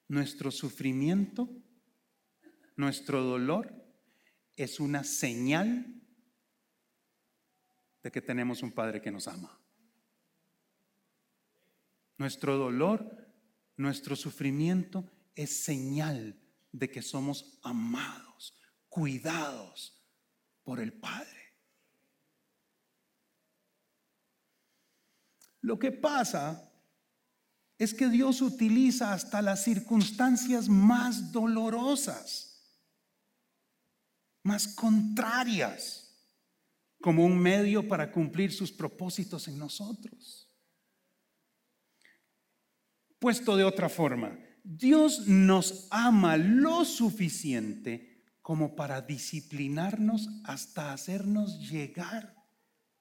nuestro 0.08 0.52
sufrimiento, 0.52 1.50
nuestro 2.76 3.24
dolor 3.24 3.74
es 4.56 4.80
una 4.80 5.04
señal 5.04 6.02
de 8.04 8.12
que 8.12 8.22
tenemos 8.22 8.62
un 8.62 8.72
Padre 8.72 9.02
que 9.02 9.12
nos 9.12 9.28
ama. 9.28 9.60
Nuestro 12.18 12.58
dolor, 12.58 13.34
nuestro 13.78 14.16
sufrimiento 14.16 15.10
es 15.36 15.64
señal 15.64 16.40
de 16.72 16.90
que 16.90 17.02
somos 17.02 17.60
amados, 17.64 18.58
cuidados 18.90 20.02
por 20.64 20.80
el 20.80 20.94
Padre. 20.94 21.54
Lo 25.62 25.80
que 25.80 25.92
pasa 25.92 26.72
es 27.78 27.94
que 27.94 28.08
Dios 28.08 28.42
utiliza 28.42 29.14
hasta 29.14 29.42
las 29.42 29.64
circunstancias 29.64 30.70
más 30.70 31.32
dolorosas, 31.32 32.80
más 34.44 34.68
contrarias, 34.68 36.06
como 37.02 37.26
un 37.26 37.38
medio 37.38 37.88
para 37.88 38.12
cumplir 38.12 38.52
sus 38.52 38.72
propósitos 38.72 39.48
en 39.48 39.60
nosotros. 39.60 40.55
Puesto 43.26 43.58
de 43.58 43.64
otra 43.64 43.90
forma, 43.90 44.38
Dios 44.64 45.28
nos 45.28 45.88
ama 45.90 46.38
lo 46.38 46.86
suficiente 46.86 48.24
como 48.40 48.76
para 48.76 49.02
disciplinarnos 49.02 50.30
hasta 50.44 50.94
hacernos 50.94 51.68
llegar 51.68 52.36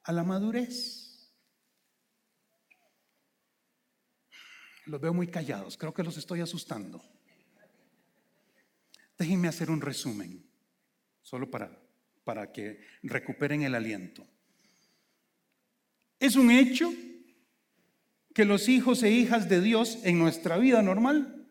a 0.02 0.12
la 0.12 0.24
madurez. 0.24 1.30
Los 4.86 4.98
veo 4.98 5.12
muy 5.12 5.26
callados, 5.26 5.76
creo 5.76 5.92
que 5.92 6.02
los 6.02 6.16
estoy 6.16 6.40
asustando. 6.40 7.04
Déjenme 9.18 9.48
hacer 9.48 9.70
un 9.70 9.82
resumen, 9.82 10.42
solo 11.20 11.50
para, 11.50 11.70
para 12.24 12.50
que 12.50 12.80
recuperen 13.02 13.60
el 13.60 13.74
aliento. 13.74 14.26
Es 16.18 16.34
un 16.34 16.50
hecho 16.50 16.90
que 18.34 18.44
los 18.44 18.68
hijos 18.68 19.02
e 19.04 19.12
hijas 19.12 19.48
de 19.48 19.60
Dios 19.60 20.00
en 20.02 20.18
nuestra 20.18 20.58
vida 20.58 20.82
normal 20.82 21.46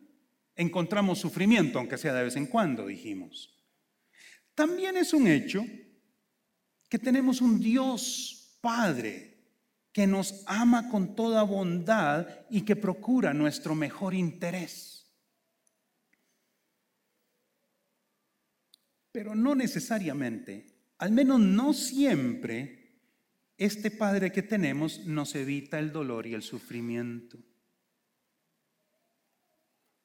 encontramos 0.56 1.18
sufrimiento, 1.18 1.80
aunque 1.80 1.98
sea 1.98 2.14
de 2.14 2.26
vez 2.26 2.36
en 2.36 2.46
cuando, 2.46 2.86
dijimos. 2.86 3.58
También 4.54 4.98
es 4.98 5.14
un 5.14 5.28
hecho 5.28 5.66
que 6.90 7.00
tenemos 7.00 7.42
un 7.42 7.60
Dios 7.60 8.60
Padre 8.62 9.34
que 9.92 10.06
nos 10.08 10.44
ama 10.46 10.90
con 10.90 11.16
toda 11.16 11.44
bondad 11.44 12.28
y 12.50 12.62
que 12.62 12.76
procura 12.76 13.34
nuestro 13.34 13.76
mejor 13.76 14.14
interés. 14.14 15.12
Pero 19.12 19.36
no 19.36 19.56
necesariamente, 19.56 20.66
al 20.98 21.12
menos 21.12 21.40
no 21.40 21.74
siempre, 21.74 22.83
este 23.58 23.92
Padre 23.92 24.32
que 24.32 24.44
tenemos 24.44 25.06
nos 25.06 25.36
evita 25.36 25.80
el 25.80 25.92
dolor 25.92 26.28
y 26.28 26.34
el 26.34 26.42
sufrimiento. 26.42 27.38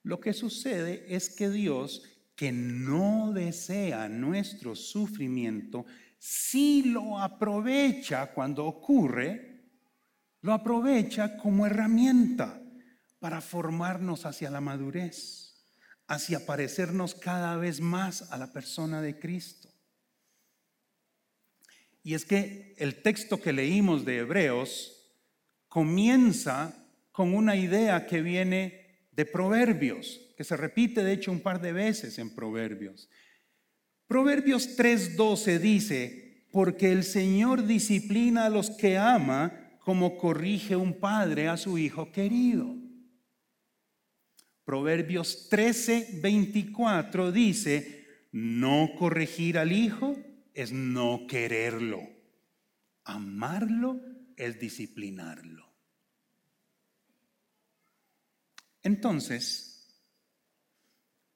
Lo 0.02 0.20
que 0.20 0.32
sucede 0.32 1.14
es 1.14 1.30
que 1.30 1.50
Dios, 1.50 2.02
que 2.34 2.52
no 2.52 3.32
desea 3.32 4.08
nuestro 4.08 4.74
sufrimiento, 4.76 5.86
sí 6.18 6.84
lo 6.86 7.18
aprovecha 7.18 8.32
cuando 8.32 8.64
ocurre 8.66 9.58
lo 10.40 10.52
aprovecha 10.52 11.36
como 11.36 11.66
herramienta 11.66 12.62
para 13.18 13.40
formarnos 13.40 14.24
hacia 14.24 14.50
la 14.50 14.60
madurez, 14.60 15.66
hacia 16.06 16.46
parecernos 16.46 17.14
cada 17.14 17.56
vez 17.56 17.80
más 17.80 18.30
a 18.30 18.38
la 18.38 18.52
persona 18.52 19.02
de 19.02 19.18
Cristo. 19.18 19.57
Y 22.02 22.14
es 22.14 22.24
que 22.24 22.74
el 22.78 23.02
texto 23.02 23.40
que 23.40 23.52
leímos 23.52 24.04
de 24.04 24.18
Hebreos 24.18 24.98
comienza 25.68 26.74
con 27.12 27.34
una 27.34 27.56
idea 27.56 28.06
que 28.06 28.22
viene 28.22 29.08
de 29.12 29.26
Proverbios, 29.26 30.20
que 30.36 30.44
se 30.44 30.56
repite 30.56 31.02
de 31.02 31.12
hecho 31.12 31.32
un 31.32 31.40
par 31.40 31.60
de 31.60 31.72
veces 31.72 32.18
en 32.18 32.34
Proverbios. 32.34 33.08
Proverbios 34.06 34.76
3:12 34.76 35.58
dice, 35.58 36.46
porque 36.52 36.92
el 36.92 37.04
Señor 37.04 37.66
disciplina 37.66 38.46
a 38.46 38.50
los 38.50 38.70
que 38.70 38.96
ama 38.96 39.78
como 39.80 40.16
corrige 40.16 40.76
un 40.76 40.98
padre 41.00 41.48
a 41.48 41.56
su 41.56 41.78
hijo 41.78 42.12
querido. 42.12 42.76
Proverbios 44.64 45.48
13, 45.48 46.20
24 46.20 47.32
dice, 47.32 48.06
no 48.32 48.90
corregir 48.98 49.58
al 49.58 49.72
hijo 49.72 50.16
es 50.58 50.72
no 50.72 51.26
quererlo. 51.28 52.00
Amarlo 53.04 54.00
es 54.36 54.58
disciplinarlo. 54.58 55.72
Entonces, 58.82 60.02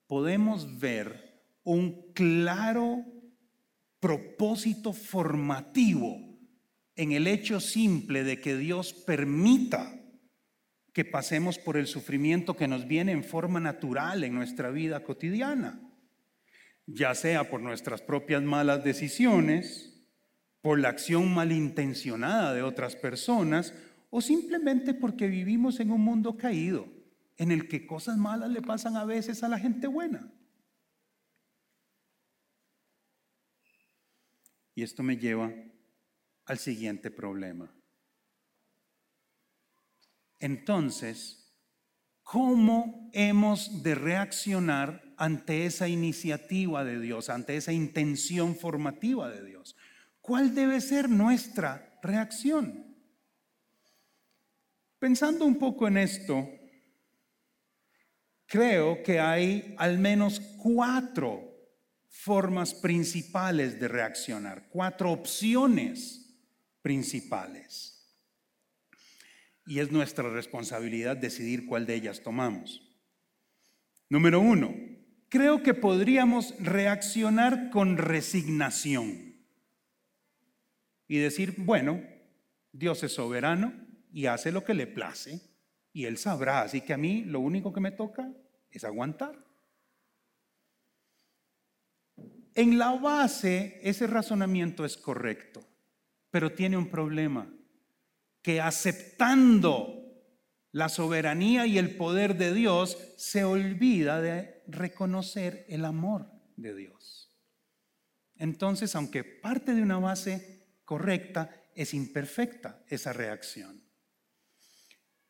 podemos 0.07 0.77
ver 0.77 1.41
un 1.63 2.11
claro 2.11 3.05
propósito 4.01 4.91
formativo 4.91 6.17
en 6.97 7.13
el 7.13 7.27
hecho 7.27 7.61
simple 7.61 8.25
de 8.25 8.41
que 8.41 8.57
Dios 8.57 8.91
permita 8.91 10.01
que 10.91 11.05
pasemos 11.05 11.57
por 11.59 11.77
el 11.77 11.87
sufrimiento 11.87 12.57
que 12.57 12.67
nos 12.67 12.87
viene 12.87 13.13
en 13.13 13.23
forma 13.23 13.61
natural 13.61 14.25
en 14.25 14.33
nuestra 14.33 14.69
vida 14.69 15.01
cotidiana, 15.05 15.82
ya 16.85 17.15
sea 17.15 17.49
por 17.49 17.61
nuestras 17.61 18.01
propias 18.01 18.43
malas 18.43 18.83
decisiones, 18.83 19.93
por 20.61 20.79
la 20.79 20.89
acción 20.89 21.33
malintencionada 21.33 22.53
de 22.53 22.63
otras 22.63 22.95
personas 22.95 23.73
o 24.09 24.21
simplemente 24.21 24.93
porque 24.93 25.27
vivimos 25.27 25.79
en 25.79 25.91
un 25.91 26.01
mundo 26.01 26.37
caído 26.37 26.87
en 27.37 27.51
el 27.51 27.67
que 27.67 27.85
cosas 27.85 28.17
malas 28.17 28.49
le 28.49 28.61
pasan 28.61 28.95
a 28.95 29.05
veces 29.05 29.43
a 29.43 29.49
la 29.49 29.59
gente 29.59 29.87
buena. 29.87 30.31
Y 34.75 34.83
esto 34.83 35.03
me 35.03 35.17
lleva 35.17 35.51
al 36.45 36.57
siguiente 36.57 37.11
problema. 37.11 37.71
Entonces, 40.39 41.53
¿cómo 42.23 43.09
hemos 43.13 43.83
de 43.83 43.95
reaccionar 43.95 45.12
ante 45.23 45.65
esa 45.65 45.87
iniciativa 45.87 46.83
de 46.83 46.99
Dios, 46.99 47.29
ante 47.29 47.55
esa 47.55 47.71
intención 47.71 48.57
formativa 48.57 49.29
de 49.29 49.45
Dios? 49.45 49.77
¿Cuál 50.19 50.53
debe 50.53 50.81
ser 50.81 51.09
nuestra 51.09 51.97
reacción? 52.03 52.93
Pensando 54.99 55.45
un 55.45 55.57
poco 55.57 55.87
en 55.87 55.95
esto, 55.95 56.49
creo 58.45 59.01
que 59.01 59.21
hay 59.21 59.73
al 59.77 59.97
menos 59.97 60.41
cuatro 60.57 61.53
formas 62.09 62.73
principales 62.73 63.79
de 63.79 63.87
reaccionar, 63.87 64.67
cuatro 64.69 65.09
opciones 65.09 66.35
principales. 66.81 68.13
Y 69.65 69.79
es 69.79 69.89
nuestra 69.89 70.29
responsabilidad 70.29 71.15
decidir 71.15 71.65
cuál 71.65 71.85
de 71.85 71.95
ellas 71.95 72.21
tomamos. 72.21 72.81
Número 74.09 74.41
uno, 74.41 74.92
creo 75.33 75.63
que 75.63 75.73
podríamos 75.73 76.53
reaccionar 76.59 77.71
con 77.71 77.97
resignación 77.97 79.33
y 81.07 81.17
decir, 81.17 81.55
bueno, 81.57 82.01
Dios 82.71 83.01
es 83.01 83.13
soberano 83.13 83.73
y 84.13 84.27
hace 84.27 84.51
lo 84.51 84.63
que 84.63 84.75
le 84.75 84.85
place 84.85 85.41
y 85.91 86.05
Él 86.05 86.19
sabrá, 86.19 86.61
así 86.61 86.81
que 86.81 86.93
a 86.93 86.97
mí 86.97 87.23
lo 87.23 87.39
único 87.39 87.73
que 87.73 87.81
me 87.81 87.91
toca 87.91 88.31
es 88.69 88.83
aguantar. 88.83 89.43
En 92.53 92.77
la 92.77 92.91
base, 92.91 93.79
ese 93.81 94.05
razonamiento 94.05 94.85
es 94.85 94.95
correcto 94.95 95.65
pero 96.33 96.51
tiene 96.51 96.77
un 96.77 96.89
problema, 96.89 97.47
que 98.41 98.59
aceptando 98.59 100.01
la 100.71 100.89
soberanía 100.89 101.67
y 101.67 101.77
el 101.77 101.95
poder 101.95 102.37
de 102.37 102.55
Dios, 102.55 102.97
se 103.17 103.43
olvida 103.43 104.19
de 104.19 104.52
reconocer 104.67 105.65
el 105.69 105.85
amor 105.85 106.31
de 106.55 106.75
Dios. 106.75 107.29
Entonces, 108.35 108.95
aunque 108.95 109.23
parte 109.23 109.73
de 109.73 109.81
una 109.81 109.99
base 109.99 110.67
correcta, 110.85 111.49
es 111.75 111.93
imperfecta 111.93 112.83
esa 112.87 113.13
reacción. 113.13 113.83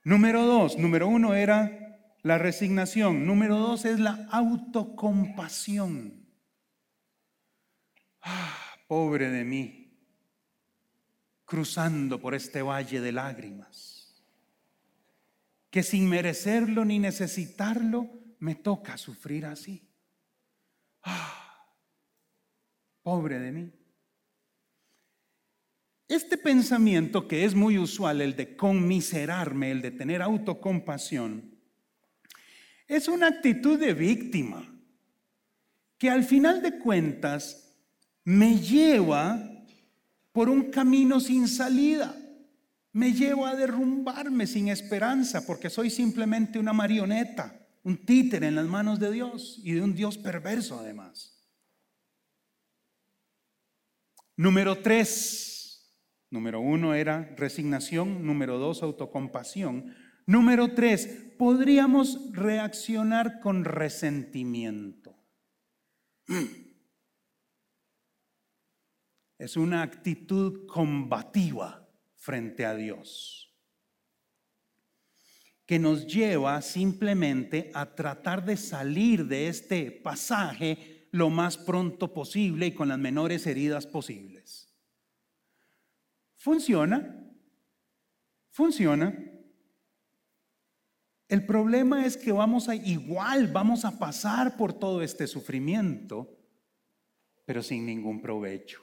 Número 0.03 0.45
dos, 0.45 0.77
número 0.77 1.07
uno 1.07 1.33
era 1.33 1.83
la 2.23 2.37
resignación, 2.37 3.25
número 3.25 3.57
dos 3.57 3.85
es 3.85 3.99
la 3.99 4.27
autocompasión. 4.31 6.25
Ah, 8.21 8.57
pobre 8.87 9.29
de 9.29 9.43
mí, 9.43 9.97
cruzando 11.45 12.19
por 12.19 12.35
este 12.35 12.61
valle 12.61 13.01
de 13.01 13.11
lágrimas, 13.11 14.23
que 15.69 15.83
sin 15.83 16.07
merecerlo 16.07 16.85
ni 16.85 16.99
necesitarlo, 16.99 18.22
me 18.43 18.55
toca 18.55 18.97
sufrir 18.97 19.45
así. 19.45 19.89
Ah, 21.01 21.65
pobre 23.01 23.39
de 23.39 23.51
mí. 23.53 23.71
Este 26.09 26.37
pensamiento 26.37 27.25
que 27.25 27.45
es 27.45 27.55
muy 27.55 27.77
usual, 27.77 28.19
el 28.19 28.35
de 28.35 28.57
conmiserarme, 28.57 29.71
el 29.71 29.81
de 29.81 29.91
tener 29.91 30.21
autocompasión, 30.21 31.57
es 32.85 33.07
una 33.07 33.27
actitud 33.27 33.79
de 33.79 33.93
víctima 33.93 34.69
que 35.97 36.09
al 36.09 36.25
final 36.25 36.61
de 36.61 36.79
cuentas 36.79 37.77
me 38.25 38.59
lleva 38.59 39.41
por 40.33 40.49
un 40.49 40.69
camino 40.69 41.21
sin 41.21 41.47
salida, 41.47 42.13
me 42.91 43.13
lleva 43.13 43.51
a 43.51 43.55
derrumbarme 43.55 44.47
sin 44.47 44.67
esperanza 44.67 45.45
porque 45.45 45.69
soy 45.69 45.89
simplemente 45.89 46.59
una 46.59 46.73
marioneta, 46.73 47.62
un 47.83 48.05
títere 48.05 48.47
en 48.47 48.55
las 48.55 48.67
manos 48.67 48.99
de 48.99 49.11
Dios 49.11 49.59
y 49.63 49.73
de 49.73 49.81
un 49.81 49.93
Dios 49.93 50.17
perverso 50.17 50.79
además. 50.79 51.29
Número 54.35 54.81
tres, 54.81 55.53
Número 56.33 56.61
uno 56.61 56.95
era 56.95 57.31
resignación, 57.37 58.25
número 58.25 58.57
dos, 58.57 58.81
autocompasión. 58.81 59.95
Número 60.25 60.73
tres, 60.73 61.05
podríamos 61.37 62.31
reaccionar 62.31 63.39
con 63.39 63.63
resentimiento. 63.63 65.15
Es 69.37 69.57
una 69.57 69.83
actitud 69.83 70.65
combativa 70.65 71.87
frente 72.15 72.65
a 72.65 72.73
Dios 72.73 73.52
que 75.73 75.79
nos 75.79 76.05
lleva 76.05 76.61
simplemente 76.61 77.71
a 77.73 77.95
tratar 77.95 78.45
de 78.45 78.57
salir 78.57 79.25
de 79.25 79.47
este 79.47 79.89
pasaje 79.89 81.07
lo 81.09 81.31
más 81.31 81.57
pronto 81.57 82.13
posible 82.13 82.67
y 82.67 82.75
con 82.75 82.89
las 82.89 82.99
menores 82.99 83.47
heridas 83.47 83.87
posibles. 83.87 84.71
Funciona, 86.35 87.27
funciona. 88.51 89.17
El 91.27 91.43
problema 91.43 92.05
es 92.05 92.17
que 92.17 92.31
vamos 92.31 92.69
a, 92.69 92.75
igual 92.75 93.47
vamos 93.47 93.83
a 93.83 93.97
pasar 93.97 94.55
por 94.55 94.73
todo 94.73 95.01
este 95.01 95.25
sufrimiento, 95.25 96.37
pero 97.45 97.63
sin 97.63 97.87
ningún 97.87 98.21
provecho. 98.21 98.79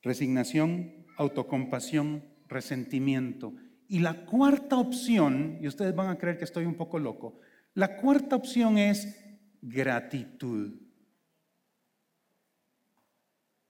Resignación, 0.00 1.01
autocompasión, 1.16 2.24
resentimiento. 2.48 3.54
Y 3.88 3.98
la 3.98 4.24
cuarta 4.24 4.76
opción, 4.76 5.58
y 5.60 5.68
ustedes 5.68 5.94
van 5.94 6.08
a 6.08 6.18
creer 6.18 6.38
que 6.38 6.44
estoy 6.44 6.64
un 6.64 6.74
poco 6.74 6.98
loco, 6.98 7.40
la 7.74 7.96
cuarta 7.96 8.36
opción 8.36 8.78
es 8.78 9.16
gratitud. 9.60 10.72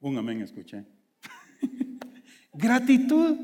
Un 0.00 0.18
amén 0.18 0.40
escuché. 0.42 0.84
Gratitud. 2.52 3.36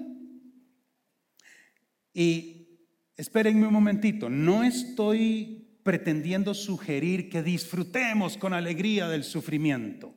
Y 2.13 2.81
espérenme 3.17 3.67
un 3.67 3.73
momentito, 3.73 4.29
no 4.29 4.65
estoy 4.65 5.69
pretendiendo 5.85 6.53
sugerir 6.53 7.29
que 7.31 7.43
disfrutemos 7.43 8.37
con 8.37 8.53
alegría 8.53 9.09
del 9.09 9.25
sufrimiento, 9.25 10.15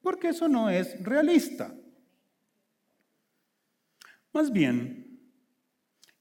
porque 0.00 0.28
eso 0.28 0.48
no 0.48 0.70
es 0.70 1.02
realista. 1.02 1.74
Más 4.36 4.52
bien, 4.52 5.18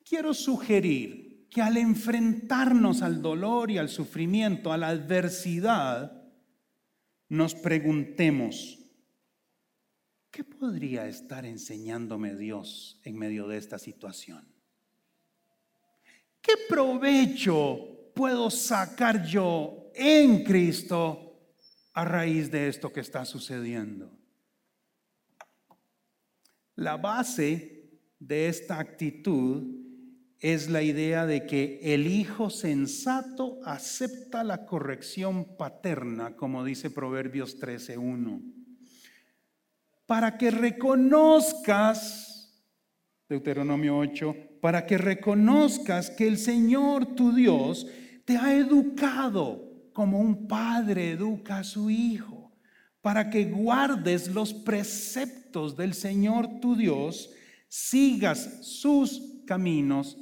quiero 0.05 0.33
sugerir 0.33 1.49
que 1.49 1.61
al 1.61 1.75
enfrentarnos 1.75 3.01
al 3.01 3.21
dolor 3.21 3.71
y 3.71 3.77
al 3.77 3.89
sufrimiento, 3.89 4.71
a 4.71 4.77
la 4.77 4.87
adversidad, 4.87 6.23
nos 7.27 7.53
preguntemos, 7.55 8.79
¿Qué 10.31 10.45
podría 10.45 11.07
estar 11.07 11.45
enseñándome 11.45 12.37
Dios 12.37 13.01
en 13.03 13.17
medio 13.17 13.49
de 13.49 13.57
esta 13.57 13.77
situación? 13.77 14.47
¿Qué 16.41 16.53
provecho 16.69 18.13
puedo 18.15 18.49
sacar 18.49 19.25
yo 19.25 19.91
en 19.93 20.45
Cristo 20.45 21.37
a 21.91 22.05
raíz 22.05 22.49
de 22.49 22.69
esto 22.69 22.93
que 22.93 23.01
está 23.01 23.25
sucediendo? 23.25 24.17
La 26.75 26.95
base 26.95 27.74
de 28.25 28.47
esta 28.47 28.79
actitud 28.79 29.63
es 30.39 30.69
la 30.69 30.81
idea 30.81 31.25
de 31.25 31.45
que 31.45 31.79
el 31.81 32.07
hijo 32.07 32.49
sensato 32.49 33.59
acepta 33.63 34.43
la 34.43 34.65
corrección 34.65 35.57
paterna, 35.57 36.35
como 36.35 36.63
dice 36.63 36.89
Proverbios 36.89 37.59
13.1 37.59 38.55
para 40.05 40.37
que 40.37 40.51
reconozcas, 40.51 42.53
Deuteronomio 43.27 43.97
8, 43.97 44.35
para 44.61 44.85
que 44.85 44.97
reconozcas 44.97 46.11
que 46.11 46.27
el 46.27 46.37
Señor 46.37 47.15
tu 47.15 47.33
Dios 47.33 47.87
te 48.23 48.37
ha 48.37 48.53
educado 48.53 49.63
como 49.93 50.19
un 50.19 50.47
padre 50.47 51.11
educa 51.11 51.59
a 51.59 51.63
su 51.63 51.89
hijo, 51.89 52.51
para 53.01 53.29
que 53.29 53.45
guardes 53.45 54.27
los 54.27 54.53
preceptos 54.53 55.75
del 55.75 55.93
Señor 55.93 56.59
tu 56.59 56.75
Dios, 56.75 57.31
sigas 57.75 58.65
sus 58.65 59.21
caminos 59.45 60.17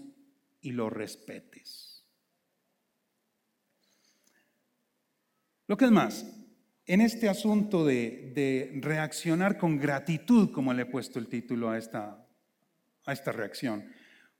y 0.59 0.71
los 0.71 0.91
respetes. 0.91 2.03
Lo 5.67 5.77
que 5.77 5.85
es 5.85 5.91
más, 5.91 6.25
en 6.87 7.01
este 7.01 7.29
asunto 7.29 7.85
de, 7.85 8.71
reaccionar 8.81 9.59
con 9.59 9.77
gratitud, 9.77 10.49
como 10.51 10.73
le 10.73 10.81
he 10.81 10.85
puesto 10.87 11.19
el 11.19 11.27
título 11.27 11.69
a 11.69 11.77
esta, 11.77 12.27
a 13.05 13.13
esta 13.13 13.31
reacción, 13.31 13.85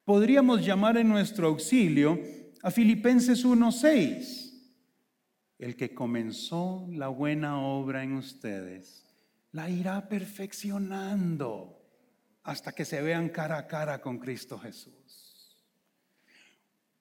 podríamos 0.03 0.65
llamar 0.65 0.97
en 0.97 1.07
nuestro 1.07 1.49
auxilio 1.49 2.19
a 2.63 2.71
Filipenses 2.71 3.45
1:6. 3.45 4.49
El 5.59 5.75
que 5.75 5.93
comenzó 5.93 6.87
la 6.89 7.09
buena 7.09 7.61
obra 7.61 8.03
en 8.03 8.13
ustedes, 8.13 9.05
la 9.51 9.69
irá 9.69 10.09
perfeccionando 10.09 11.82
hasta 12.43 12.73
que 12.73 12.85
se 12.85 13.01
vean 13.01 13.29
cara 13.29 13.57
a 13.57 13.67
cara 13.67 14.01
con 14.01 14.19
Cristo 14.19 14.59
Jesús. 14.59 15.57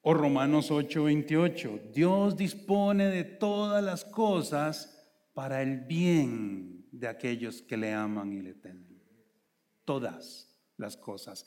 O 0.02 0.14
Romanos 0.14 0.70
8:28, 0.70 1.92
Dios 1.92 2.36
dispone 2.36 3.06
de 3.06 3.24
todas 3.24 3.82
las 3.82 4.04
cosas 4.04 4.98
para 5.34 5.62
el 5.62 5.80
bien 5.80 6.88
de 6.90 7.08
aquellos 7.08 7.62
que 7.62 7.76
le 7.76 7.92
aman 7.92 8.32
y 8.32 8.42
le 8.42 8.54
temen. 8.54 9.00
Todas 9.84 10.48
las 10.76 10.96
cosas. 10.96 11.44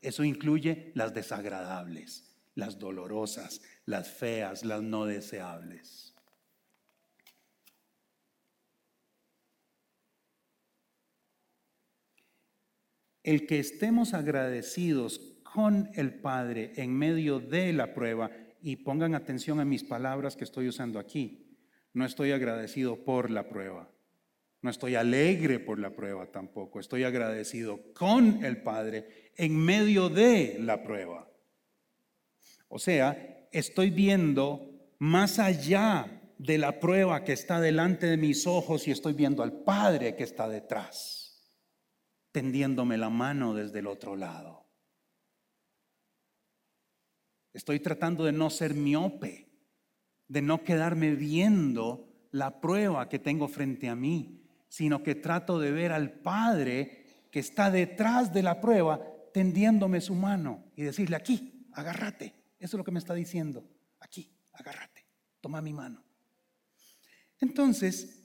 Eso 0.00 0.24
incluye 0.24 0.92
las 0.94 1.12
desagradables, 1.12 2.34
las 2.54 2.78
dolorosas, 2.78 3.60
las 3.84 4.08
feas, 4.08 4.64
las 4.64 4.82
no 4.82 5.04
deseables. 5.06 6.07
El 13.28 13.46
que 13.46 13.58
estemos 13.58 14.14
agradecidos 14.14 15.20
con 15.42 15.90
el 15.92 16.14
Padre 16.14 16.72
en 16.76 16.96
medio 16.96 17.40
de 17.40 17.74
la 17.74 17.92
prueba, 17.92 18.30
y 18.62 18.76
pongan 18.76 19.14
atención 19.14 19.60
a 19.60 19.66
mis 19.66 19.84
palabras 19.84 20.34
que 20.34 20.44
estoy 20.44 20.66
usando 20.66 20.98
aquí, 20.98 21.58
no 21.92 22.06
estoy 22.06 22.32
agradecido 22.32 23.04
por 23.04 23.30
la 23.30 23.46
prueba. 23.50 23.90
No 24.62 24.70
estoy 24.70 24.94
alegre 24.94 25.60
por 25.60 25.78
la 25.78 25.90
prueba 25.90 26.24
tampoco. 26.32 26.80
Estoy 26.80 27.04
agradecido 27.04 27.92
con 27.92 28.42
el 28.46 28.62
Padre 28.62 29.30
en 29.36 29.54
medio 29.54 30.08
de 30.08 30.56
la 30.60 30.82
prueba. 30.82 31.30
O 32.68 32.78
sea, 32.78 33.46
estoy 33.52 33.90
viendo 33.90 34.94
más 35.00 35.38
allá 35.38 36.32
de 36.38 36.56
la 36.56 36.80
prueba 36.80 37.24
que 37.24 37.34
está 37.34 37.60
delante 37.60 38.06
de 38.06 38.16
mis 38.16 38.46
ojos 38.46 38.88
y 38.88 38.90
estoy 38.90 39.12
viendo 39.12 39.42
al 39.42 39.52
Padre 39.52 40.16
que 40.16 40.24
está 40.24 40.48
detrás, 40.48 41.27
tendiéndome 42.38 42.96
la 42.96 43.10
mano 43.10 43.52
desde 43.52 43.80
el 43.80 43.88
otro 43.88 44.14
lado. 44.14 44.64
Estoy 47.52 47.80
tratando 47.80 48.24
de 48.24 48.30
no 48.30 48.48
ser 48.48 48.74
miope, 48.74 49.48
de 50.28 50.40
no 50.40 50.62
quedarme 50.62 51.16
viendo 51.16 52.28
la 52.30 52.60
prueba 52.60 53.08
que 53.08 53.18
tengo 53.18 53.48
frente 53.48 53.88
a 53.88 53.96
mí, 53.96 54.46
sino 54.68 55.02
que 55.02 55.16
trato 55.16 55.58
de 55.58 55.72
ver 55.72 55.90
al 55.90 56.12
Padre 56.12 57.26
que 57.32 57.40
está 57.40 57.72
detrás 57.72 58.32
de 58.32 58.44
la 58.44 58.60
prueba 58.60 59.04
tendiéndome 59.34 60.00
su 60.00 60.14
mano 60.14 60.70
y 60.76 60.84
decirle 60.84 61.16
aquí, 61.16 61.68
agárrate. 61.72 62.36
Eso 62.60 62.76
es 62.76 62.78
lo 62.78 62.84
que 62.84 62.92
me 62.92 63.00
está 63.00 63.14
diciendo. 63.14 63.68
Aquí, 63.98 64.32
agárrate, 64.52 65.04
toma 65.40 65.60
mi 65.60 65.72
mano. 65.72 66.04
Entonces, 67.40 68.17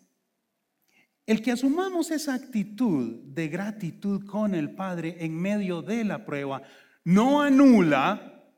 el 1.25 1.41
que 1.41 1.51
asumamos 1.51 2.11
esa 2.11 2.33
actitud 2.33 3.21
de 3.23 3.47
gratitud 3.47 4.25
con 4.25 4.53
el 4.53 4.75
Padre 4.75 5.17
en 5.19 5.35
medio 5.35 5.81
de 5.81 6.03
la 6.03 6.25
prueba 6.25 6.61
no 7.05 7.41
anula, 7.41 8.51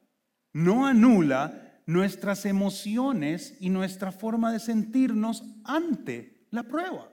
no 0.54 0.86
anula 0.86 1.82
nuestras 1.86 2.46
emociones 2.46 3.58
y 3.60 3.70
nuestra 3.70 4.12
forma 4.12 4.52
de 4.52 4.60
sentirnos 4.60 5.44
ante 5.64 6.48
la 6.50 6.64
prueba. 6.64 7.12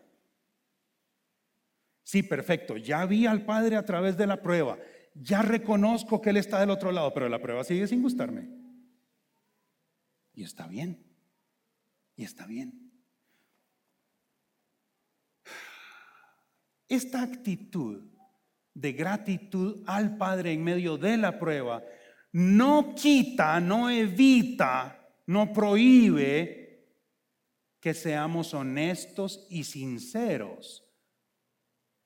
Sí, 2.03 2.23
perfecto, 2.23 2.77
ya 2.77 3.05
vi 3.07 3.27
al 3.27 3.45
Padre 3.45 3.77
a 3.77 3.85
través 3.85 4.17
de 4.17 4.27
la 4.27 4.43
prueba, 4.43 4.79
ya 5.15 5.43
reconozco 5.43 6.21
que 6.21 6.31
Él 6.31 6.38
está 6.38 6.61
del 6.61 6.71
otro 6.71 6.93
lado, 6.93 7.12
pero 7.12 7.29
la 7.29 7.41
prueba 7.41 7.62
sigue 7.65 7.87
sin 7.87 8.03
gustarme. 8.03 8.49
Y 10.35 10.45
está 10.45 10.67
bien, 10.67 11.05
y 12.17 12.25
está 12.25 12.47
bien. 12.47 12.82
Esta 16.92 17.22
actitud 17.22 18.02
de 18.74 18.92
gratitud 18.92 19.83
al 19.87 20.18
Padre 20.18 20.52
en 20.52 20.62
medio 20.62 20.98
de 20.98 21.16
la 21.16 21.38
prueba 21.38 21.83
no 22.33 22.94
quita, 22.94 23.59
no 23.61 23.88
evita, 23.88 25.09
no 25.26 25.55
prohíbe 25.55 26.85
que 27.81 27.94
seamos 27.94 28.52
honestos 28.52 29.46
y 29.48 29.64
sinceros, 29.64 30.85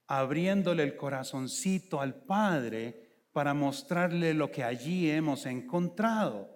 abriéndole 0.06 0.84
el 0.84 0.96
corazoncito 0.96 2.00
al 2.00 2.22
Padre 2.22 3.26
para 3.32 3.54
mostrarle 3.54 4.34
lo 4.34 4.52
que 4.52 4.62
allí 4.62 5.10
hemos 5.10 5.46
encontrado. 5.46 6.48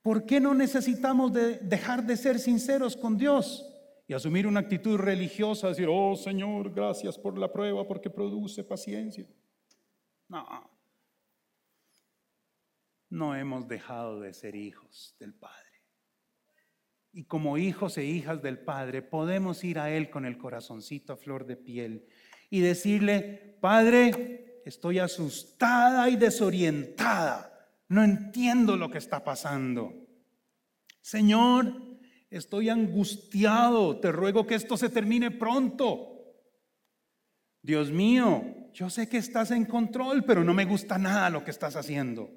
¿Por 0.00 0.24
qué 0.24 0.40
no 0.40 0.54
necesitamos 0.54 1.34
de 1.34 1.58
dejar 1.58 2.06
de 2.06 2.16
ser 2.16 2.38
sinceros 2.38 2.96
con 2.96 3.18
Dios? 3.18 3.77
Y 4.08 4.14
asumir 4.14 4.46
una 4.46 4.60
actitud 4.60 4.96
religiosa, 4.96 5.68
decir, 5.68 5.86
oh 5.90 6.16
Señor, 6.16 6.72
gracias 6.72 7.18
por 7.18 7.38
la 7.38 7.52
prueba 7.52 7.86
porque 7.86 8.08
produce 8.08 8.64
paciencia. 8.64 9.26
No, 10.28 10.70
no 13.10 13.36
hemos 13.36 13.68
dejado 13.68 14.18
de 14.20 14.32
ser 14.32 14.56
hijos 14.56 15.14
del 15.20 15.34
Padre. 15.34 15.68
Y 17.12 17.24
como 17.24 17.58
hijos 17.58 17.98
e 17.98 18.04
hijas 18.06 18.40
del 18.40 18.58
Padre 18.58 19.02
podemos 19.02 19.62
ir 19.62 19.78
a 19.78 19.90
Él 19.90 20.08
con 20.08 20.24
el 20.24 20.38
corazoncito 20.38 21.12
a 21.12 21.16
flor 21.18 21.44
de 21.44 21.56
piel 21.56 22.06
y 22.48 22.60
decirle, 22.60 23.58
Padre, 23.60 24.62
estoy 24.64 25.00
asustada 25.00 26.08
y 26.08 26.16
desorientada, 26.16 27.68
no 27.88 28.02
entiendo 28.02 28.74
lo 28.74 28.90
que 28.90 28.98
está 28.98 29.22
pasando. 29.22 29.92
Señor, 31.02 31.87
estoy 32.30 32.68
angustiado, 32.68 33.98
te 33.98 34.12
ruego 34.12 34.46
que 34.46 34.54
esto 34.54 34.76
se 34.76 34.88
termine 34.88 35.30
pronto. 35.30 36.18
Dios 37.62 37.90
mío, 37.90 38.44
yo 38.72 38.90
sé 38.90 39.08
que 39.08 39.18
estás 39.18 39.50
en 39.50 39.64
control, 39.64 40.24
pero 40.24 40.44
no 40.44 40.54
me 40.54 40.64
gusta 40.64 40.98
nada 40.98 41.30
lo 41.30 41.44
que 41.44 41.50
estás 41.50 41.76
haciendo. 41.76 42.30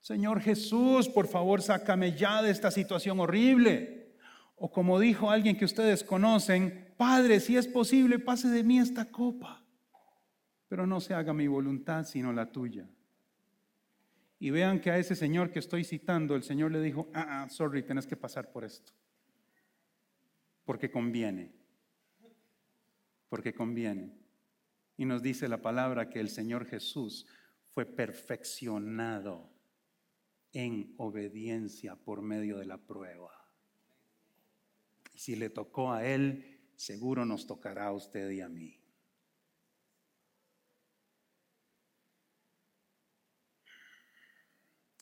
Señor 0.00 0.40
Jesús, 0.40 1.08
por 1.08 1.26
favor, 1.26 1.62
sácame 1.62 2.12
ya 2.12 2.42
de 2.42 2.50
esta 2.50 2.70
situación 2.70 3.20
horrible. 3.20 4.14
O 4.56 4.70
como 4.70 4.98
dijo 4.98 5.30
alguien 5.30 5.56
que 5.56 5.64
ustedes 5.64 6.02
conocen, 6.02 6.94
Padre, 6.96 7.40
si 7.40 7.56
es 7.56 7.66
posible, 7.66 8.18
pase 8.18 8.48
de 8.48 8.64
mí 8.64 8.78
esta 8.78 9.10
copa, 9.10 9.64
pero 10.68 10.86
no 10.86 11.00
se 11.00 11.12
haga 11.12 11.34
mi 11.34 11.46
voluntad, 11.46 12.04
sino 12.04 12.32
la 12.32 12.50
tuya. 12.50 12.88
Y 14.38 14.50
vean 14.50 14.80
que 14.80 14.90
a 14.90 14.98
ese 14.98 15.16
señor 15.16 15.50
que 15.50 15.58
estoy 15.58 15.84
citando, 15.84 16.34
el 16.34 16.42
Señor 16.42 16.70
le 16.70 16.80
dijo, 16.80 17.08
ah, 17.14 17.42
ah, 17.42 17.48
sorry, 17.48 17.82
tienes 17.82 18.06
que 18.06 18.16
pasar 18.16 18.52
por 18.52 18.64
esto. 18.64 18.92
Porque 20.64 20.90
conviene. 20.90 21.52
Porque 23.28 23.54
conviene. 23.54 24.12
Y 24.98 25.04
nos 25.04 25.22
dice 25.22 25.48
la 25.48 25.62
palabra 25.62 26.10
que 26.10 26.20
el 26.20 26.28
Señor 26.28 26.66
Jesús 26.66 27.26
fue 27.72 27.86
perfeccionado 27.86 29.50
en 30.52 30.94
obediencia 30.98 31.96
por 31.96 32.22
medio 32.22 32.58
de 32.58 32.66
la 32.66 32.78
prueba. 32.78 33.32
Y 35.14 35.18
si 35.18 35.36
le 35.36 35.50
tocó 35.50 35.92
a 35.92 36.06
Él, 36.06 36.60
seguro 36.76 37.24
nos 37.24 37.46
tocará 37.46 37.86
a 37.86 37.92
usted 37.92 38.30
y 38.30 38.40
a 38.40 38.48
mí. 38.48 38.78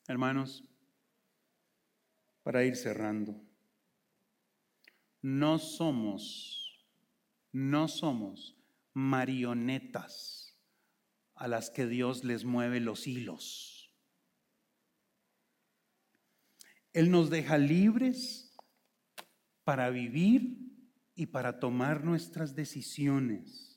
Hermanos, 0.06 0.62
para 2.42 2.64
ir 2.64 2.76
cerrando, 2.76 3.42
no 5.22 5.58
somos, 5.58 6.86
no 7.52 7.88
somos 7.88 8.56
marionetas 8.92 10.58
a 11.34 11.48
las 11.48 11.70
que 11.70 11.86
Dios 11.86 12.22
les 12.24 12.44
mueve 12.44 12.80
los 12.80 13.06
hilos. 13.06 13.94
Él 16.92 17.10
nos 17.10 17.30
deja 17.30 17.58
libres 17.58 18.56
para 19.64 19.90
vivir 19.90 20.58
y 21.14 21.26
para 21.26 21.58
tomar 21.58 22.04
nuestras 22.04 22.54
decisiones. 22.54 23.73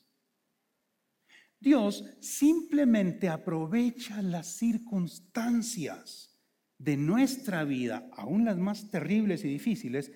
Dios 1.60 2.04
simplemente 2.20 3.28
aprovecha 3.28 4.22
las 4.22 4.46
circunstancias 4.46 6.38
de 6.78 6.96
nuestra 6.96 7.64
vida, 7.64 8.08
aún 8.12 8.44
las 8.44 8.58
más 8.58 8.90
terribles 8.90 9.44
y 9.44 9.48
difíciles, 9.48 10.12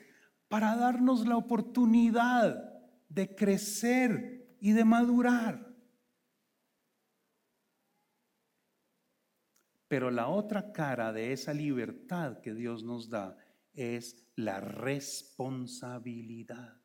para 0.48 0.76
darnos 0.76 1.26
la 1.26 1.36
oportunidad 1.36 2.72
de 3.08 3.34
crecer 3.34 4.56
y 4.60 4.70
de 4.72 4.84
madurar. 4.84 5.74
Pero 9.88 10.10
la 10.10 10.28
otra 10.28 10.72
cara 10.72 11.12
de 11.12 11.32
esa 11.32 11.52
libertad 11.52 12.40
que 12.40 12.54
Dios 12.54 12.84
nos 12.84 13.10
da 13.10 13.36
es 13.74 14.24
la 14.36 14.60
responsabilidad 14.60 16.81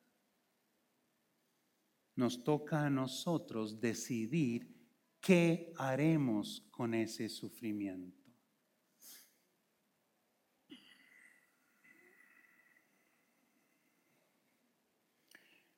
nos 2.17 2.43
toca 2.43 2.85
a 2.85 2.89
nosotros 2.89 3.79
decidir 3.79 4.75
qué 5.21 5.71
haremos 5.77 6.67
con 6.71 6.93
ese 6.93 7.29
sufrimiento. 7.29 8.17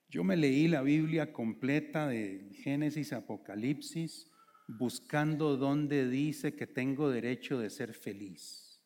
Yo 0.08 0.23
me 0.23 0.38
leí 0.38 0.67
la 0.67 0.82
Biblia 0.82 1.32
completa 1.32 2.08
de 2.08 2.49
Génesis, 2.63 3.13
Apocalipsis, 3.13 4.32
buscando 4.67 5.56
dónde 5.56 6.08
dice 6.08 6.56
que 6.56 6.65
tengo 6.65 7.12
derecho 7.12 7.60
de 7.60 7.69
ser 7.69 7.93
feliz. 7.93 8.82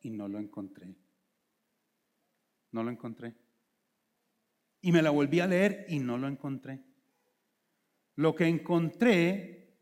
Y 0.00 0.10
no 0.10 0.28
lo 0.28 0.38
encontré. 0.38 0.94
No 2.70 2.84
lo 2.84 2.90
encontré. 2.90 3.34
Y 4.82 4.92
me 4.92 5.00
la 5.00 5.10
volví 5.10 5.40
a 5.40 5.46
leer 5.46 5.86
y 5.88 5.98
no 5.98 6.18
lo 6.18 6.28
encontré. 6.28 6.82
Lo 8.16 8.34
que 8.34 8.46
encontré 8.46 9.78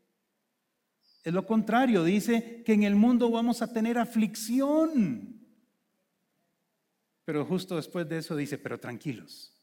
es 1.23 1.33
lo 1.33 1.45
contrario. 1.45 2.03
Dice 2.03 2.63
que 2.63 2.73
en 2.73 2.83
el 2.83 2.95
mundo 2.95 3.29
vamos 3.29 3.61
a 3.61 3.73
tener 3.73 3.97
aflicción. 3.97 5.41
Pero 7.25 7.45
justo 7.45 7.75
después 7.75 8.07
de 8.07 8.19
eso 8.19 8.35
dice, 8.35 8.57
pero 8.57 8.79
tranquilos, 8.79 9.53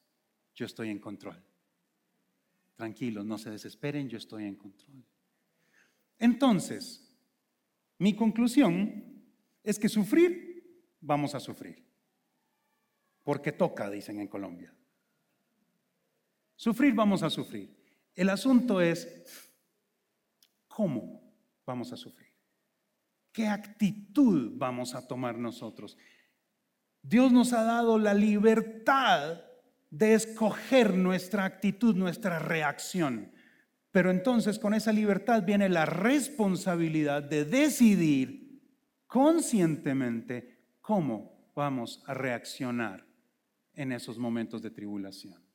yo 0.55 0.67
estoy 0.67 0.91
en 0.91 0.99
control. 0.99 1.43
Tranquilos, 2.77 3.25
no 3.25 3.39
se 3.39 3.51
desesperen, 3.51 4.09
yo 4.09 4.19
estoy 4.19 4.45
en 4.45 4.55
control. 4.55 5.05
Entonces, 6.19 7.17
mi 7.99 8.15
conclusión 8.15 9.23
es 9.63 9.79
que 9.79 9.89
sufrir, 9.89 10.85
vamos 11.01 11.35
a 11.35 11.41
sufrir. 11.41 11.85
Porque 13.25 13.53
toca, 13.53 13.91
dicen 13.91 14.21
en 14.21 14.29
Colombia. 14.29 14.73
Sufrir 16.59 16.93
vamos 16.93 17.23
a 17.23 17.31
sufrir. 17.31 17.73
El 18.17 18.29
asunto 18.31 18.81
es, 18.81 19.49
¿cómo 20.67 21.23
vamos 21.65 21.93
a 21.93 21.97
sufrir? 21.97 22.33
¿Qué 23.31 23.47
actitud 23.47 24.51
vamos 24.57 24.97
a 24.97 25.07
tomar 25.07 25.39
nosotros? 25.39 25.97
Dios 27.01 27.31
nos 27.31 27.53
ha 27.53 27.63
dado 27.63 27.97
la 27.97 28.13
libertad 28.13 29.41
de 29.89 30.15
escoger 30.15 30.95
nuestra 30.95 31.45
actitud, 31.45 31.95
nuestra 31.95 32.41
reacción. 32.41 33.31
Pero 33.93 34.11
entonces 34.11 34.59
con 34.59 34.75
esa 34.75 34.93
libertad 34.93 35.45
viene 35.45 35.69
la 35.69 35.87
responsabilidad 35.87 37.23
de 37.23 37.45
decidir 37.45 38.65
conscientemente 39.07 40.59
cómo 40.81 41.53
vamos 41.55 42.03
a 42.09 42.15
reaccionar 42.15 43.07
en 43.75 43.93
esos 43.93 44.19
momentos 44.19 44.61
de 44.61 44.73
tribulación. 44.73 45.48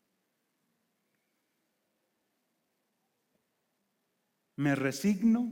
¿Me 4.55 4.75
resigno 4.75 5.51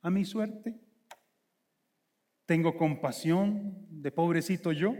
a 0.00 0.10
mi 0.10 0.24
suerte? 0.24 0.80
¿Tengo 2.46 2.76
compasión 2.76 3.86
de 3.90 4.10
pobrecito 4.10 4.72
yo? 4.72 4.94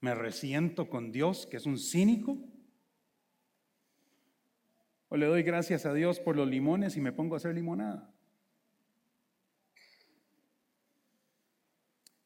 ¿Me 0.00 0.14
resiento 0.14 0.88
con 0.88 1.12
Dios, 1.12 1.46
que 1.46 1.58
es 1.58 1.66
un 1.66 1.78
cínico? 1.78 2.38
¿O 5.08 5.16
le 5.16 5.26
doy 5.26 5.42
gracias 5.42 5.84
a 5.86 5.92
Dios 5.92 6.18
por 6.20 6.36
los 6.36 6.48
limones 6.48 6.96
y 6.96 7.00
me 7.00 7.12
pongo 7.12 7.34
a 7.34 7.38
hacer 7.38 7.54
limonada? 7.54 8.14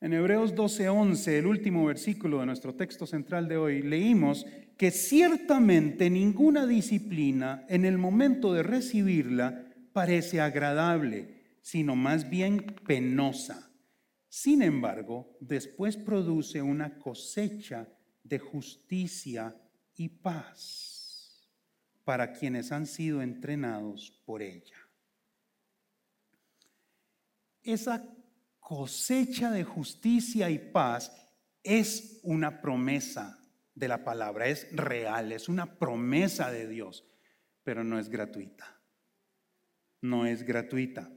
En 0.04 0.12
Hebreos 0.12 0.54
12:11, 0.54 1.38
el 1.38 1.46
último 1.46 1.86
versículo 1.86 2.40
de 2.40 2.44
nuestro 2.44 2.74
texto 2.74 3.06
central 3.06 3.48
de 3.48 3.56
hoy, 3.56 3.80
leímos 3.80 4.44
que 4.76 4.90
ciertamente 4.90 6.10
ninguna 6.10 6.66
disciplina 6.66 7.64
en 7.70 7.86
el 7.86 7.96
momento 7.96 8.52
de 8.52 8.62
recibirla 8.62 9.64
parece 9.94 10.42
agradable, 10.42 11.56
sino 11.62 11.96
más 11.96 12.28
bien 12.28 12.66
penosa. 12.86 13.70
Sin 14.28 14.60
embargo, 14.60 15.38
después 15.40 15.96
produce 15.96 16.60
una 16.60 16.98
cosecha 16.98 17.88
de 18.24 18.38
justicia 18.38 19.56
y 19.96 20.10
paz 20.10 21.48
para 22.04 22.34
quienes 22.34 22.72
han 22.72 22.84
sido 22.84 23.22
entrenados 23.22 24.20
por 24.26 24.42
ella. 24.42 24.76
Esa 27.62 28.04
cosecha 28.64 29.50
de 29.50 29.62
justicia 29.62 30.48
y 30.48 30.58
paz 30.58 31.12
es 31.62 32.18
una 32.22 32.62
promesa 32.62 33.38
de 33.74 33.88
la 33.88 34.04
palabra, 34.04 34.48
es 34.48 34.74
real, 34.74 35.32
es 35.32 35.50
una 35.50 35.78
promesa 35.78 36.50
de 36.50 36.66
Dios, 36.66 37.06
pero 37.62 37.84
no 37.84 37.98
es 37.98 38.08
gratuita. 38.08 38.80
No 40.00 40.24
es 40.24 40.44
gratuita. 40.44 41.12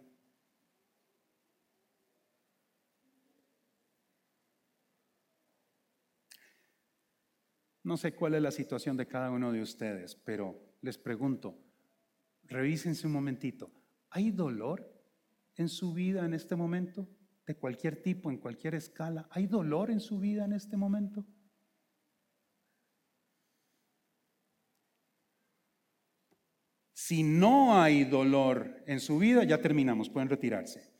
No 7.81 7.95
sé 7.95 8.13
cuál 8.13 8.33
es 8.33 8.41
la 8.41 8.51
situación 8.51 8.97
de 8.97 9.07
cada 9.07 9.31
uno 9.31 9.53
de 9.53 9.61
ustedes, 9.61 10.15
pero 10.15 10.75
les 10.81 10.97
pregunto, 10.97 11.57
revísense 12.43 13.07
un 13.07 13.13
momentito, 13.13 13.71
¿hay 14.09 14.31
dolor 14.31 14.93
en 15.55 15.69
su 15.69 15.93
vida 15.93 16.25
en 16.25 16.33
este 16.33 16.57
momento? 16.57 17.07
De 17.47 17.55
cualquier 17.55 18.01
tipo, 18.03 18.29
en 18.29 18.37
cualquier 18.37 18.75
escala. 18.75 19.27
¿Hay 19.31 19.47
dolor 19.47 19.89
en 19.89 20.01
su 20.01 20.19
vida 20.19 20.43
en 20.43 20.51
este 20.51 20.75
momento? 20.75 21.25
Si 26.93 27.23
no 27.23 27.81
hay 27.81 28.03
dolor 28.03 28.83
en 28.85 28.99
su 28.99 29.17
vida, 29.17 29.45
ya 29.45 29.61
terminamos, 29.61 30.09
pueden 30.09 30.27
retirarse. 30.27 30.91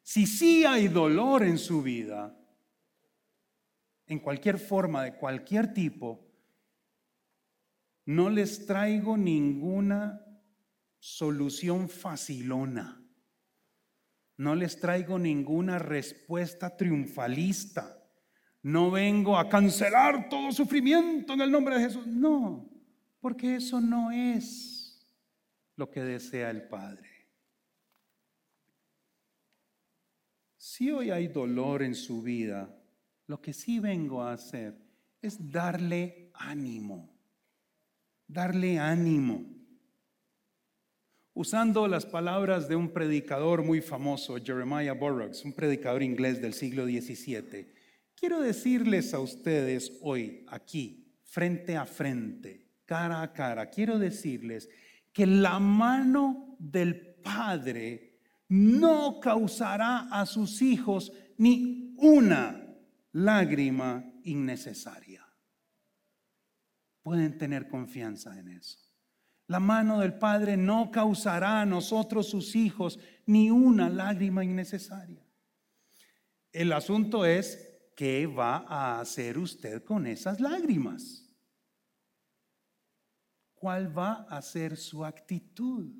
Si 0.00 0.26
sí 0.26 0.64
hay 0.64 0.88
dolor 0.88 1.42
en 1.42 1.58
su 1.58 1.82
vida, 1.82 2.34
en 4.06 4.18
cualquier 4.18 4.58
forma, 4.58 5.04
de 5.04 5.14
cualquier 5.16 5.74
tipo, 5.74 6.26
no 8.06 8.30
les 8.30 8.64
traigo 8.64 9.18
ninguna 9.18 10.24
solución 10.98 11.88
facilona. 11.90 13.01
No 14.42 14.56
les 14.56 14.80
traigo 14.80 15.20
ninguna 15.20 15.78
respuesta 15.78 16.76
triunfalista. 16.76 17.96
No 18.62 18.90
vengo 18.90 19.38
a 19.38 19.48
cancelar 19.48 20.28
todo 20.28 20.50
sufrimiento 20.50 21.34
en 21.34 21.42
el 21.42 21.50
nombre 21.52 21.76
de 21.76 21.84
Jesús. 21.84 22.08
No, 22.08 22.68
porque 23.20 23.54
eso 23.54 23.80
no 23.80 24.10
es 24.10 25.08
lo 25.76 25.88
que 25.88 26.02
desea 26.02 26.50
el 26.50 26.66
Padre. 26.66 27.08
Si 30.56 30.90
hoy 30.90 31.10
hay 31.10 31.28
dolor 31.28 31.84
en 31.84 31.94
su 31.94 32.20
vida, 32.20 32.68
lo 33.28 33.40
que 33.40 33.52
sí 33.52 33.78
vengo 33.78 34.24
a 34.24 34.32
hacer 34.32 34.76
es 35.20 35.52
darle 35.52 36.32
ánimo, 36.34 37.14
darle 38.26 38.80
ánimo. 38.80 39.51
Usando 41.34 41.88
las 41.88 42.04
palabras 42.04 42.68
de 42.68 42.76
un 42.76 42.92
predicador 42.92 43.64
muy 43.64 43.80
famoso, 43.80 44.36
Jeremiah 44.36 44.92
Burroughs, 44.92 45.44
un 45.44 45.54
predicador 45.54 46.02
inglés 46.02 46.42
del 46.42 46.52
siglo 46.52 46.84
XVII, 46.84 47.72
quiero 48.14 48.40
decirles 48.40 49.14
a 49.14 49.20
ustedes 49.20 49.98
hoy, 50.02 50.44
aquí, 50.48 51.16
frente 51.24 51.76
a 51.76 51.86
frente, 51.86 52.82
cara 52.84 53.22
a 53.22 53.32
cara, 53.32 53.70
quiero 53.70 53.98
decirles 53.98 54.68
que 55.10 55.26
la 55.26 55.58
mano 55.58 56.56
del 56.58 57.14
Padre 57.22 58.20
no 58.48 59.18
causará 59.18 60.08
a 60.10 60.26
sus 60.26 60.60
hijos 60.60 61.12
ni 61.38 61.94
una 61.96 62.62
lágrima 63.12 64.04
innecesaria. 64.24 65.26
Pueden 67.02 67.38
tener 67.38 67.68
confianza 67.68 68.38
en 68.38 68.48
eso. 68.48 68.81
La 69.52 69.60
mano 69.60 70.00
del 70.00 70.14
Padre 70.14 70.56
no 70.56 70.90
causará 70.90 71.60
a 71.60 71.66
nosotros 71.66 72.30
sus 72.30 72.56
hijos 72.56 72.98
ni 73.26 73.50
una 73.50 73.90
lágrima 73.90 74.42
innecesaria. 74.42 75.22
El 76.50 76.72
asunto 76.72 77.26
es, 77.26 77.58
¿qué 77.94 78.26
va 78.26 78.64
a 78.66 78.98
hacer 78.98 79.36
usted 79.36 79.84
con 79.84 80.06
esas 80.06 80.40
lágrimas? 80.40 81.30
¿Cuál 83.52 83.94
va 83.94 84.26
a 84.30 84.40
ser 84.40 84.74
su 84.78 85.04
actitud? 85.04 85.92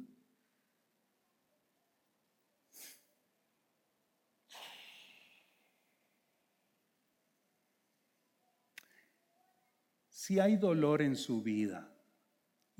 Si 10.09 10.41
hay 10.41 10.57
dolor 10.57 11.03
en 11.03 11.17
su 11.17 11.43
vida, 11.43 11.92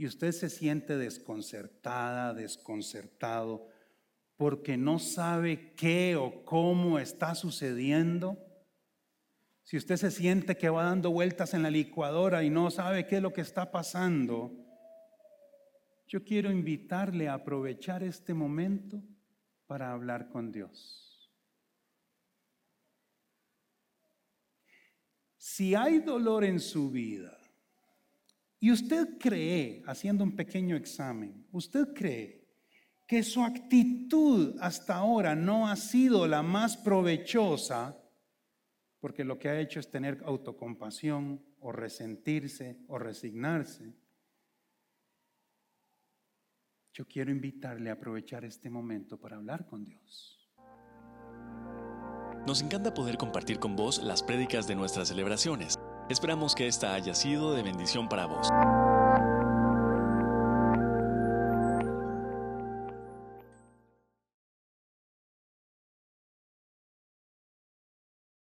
y 0.03 0.07
usted 0.07 0.33
se 0.33 0.51
siente 0.51 0.97
desconcertada, 0.97 2.35
desconcertado, 2.35 3.69
porque 4.37 4.77
no 4.77 4.99
sabe 4.99 5.75
qué 5.77 6.17
o 6.17 6.45
cómo 6.45 6.99
está 6.99 7.37
sucediendo, 7.37 8.37
si 9.63 9.77
usted 9.77 9.97
se 9.97 10.11
siente 10.11 10.57
que 10.57 10.69
va 10.69 10.87
dando 10.87 11.13
vueltas 11.13 11.55
en 11.55 11.63
la 11.63 11.71
licuadora 11.71 12.43
y 12.43 12.51
no 12.51 12.69
sabe 12.73 13.07
qué 13.07 13.19
es 13.19 13.23
lo 13.23 13.33
que 13.33 13.43
está 13.43 13.71
pasando, 13.71 14.51
yo 16.09 16.25
quiero 16.25 16.51
invitarle 16.51 17.29
a 17.29 17.35
aprovechar 17.35 18.03
este 18.03 18.35
momento 18.35 19.01
para 19.69 19.93
hablar 19.93 20.31
con 20.31 20.51
Dios. 20.51 21.31
Si 25.37 25.77
hay 25.77 26.01
dolor 26.01 26.43
en 26.43 26.59
su 26.59 26.91
vida, 26.91 27.39
y 28.63 28.71
usted 28.71 29.19
cree, 29.19 29.83
haciendo 29.89 30.23
un 30.23 30.37
pequeño 30.37 30.77
examen, 30.77 31.49
usted 31.51 31.93
cree 31.93 32.47
que 33.09 33.25
su 33.25 33.43
actitud 33.43 34.57
hasta 34.61 34.95
ahora 34.95 35.35
no 35.35 35.67
ha 35.67 35.75
sido 35.75 36.29
la 36.29 36.45
más 36.45 36.77
provechosa, 36.77 38.01
porque 39.01 39.25
lo 39.25 39.37
que 39.37 39.49
ha 39.49 39.59
hecho 39.59 39.81
es 39.81 39.91
tener 39.91 40.23
autocompasión 40.25 41.45
o 41.59 41.73
resentirse 41.73 42.79
o 42.87 43.01
resignarse. 43.01 43.97
Yo 46.93 47.09
quiero 47.09 47.33
invitarle 47.33 47.91
a 47.91 47.95
aprovechar 47.95 48.45
este 48.45 48.71
momento 48.71 49.19
para 49.19 49.39
hablar 49.39 49.67
con 49.67 49.85
Dios. 49.85 50.39
Nos 52.47 52.63
encanta 52.63 52.95
poder 52.95 53.17
compartir 53.17 53.59
con 53.59 53.75
vos 53.75 54.01
las 54.01 54.23
prédicas 54.23 54.69
de 54.69 54.77
nuestras 54.77 55.09
celebraciones. 55.09 55.81
Esperamos 56.13 56.55
que 56.55 56.69
esta 56.69 56.93
haya 56.93 57.15
sido 57.15 57.55
de 57.55 57.63
bendición 57.63 58.07
para 58.07 58.27
vos. 58.27 58.47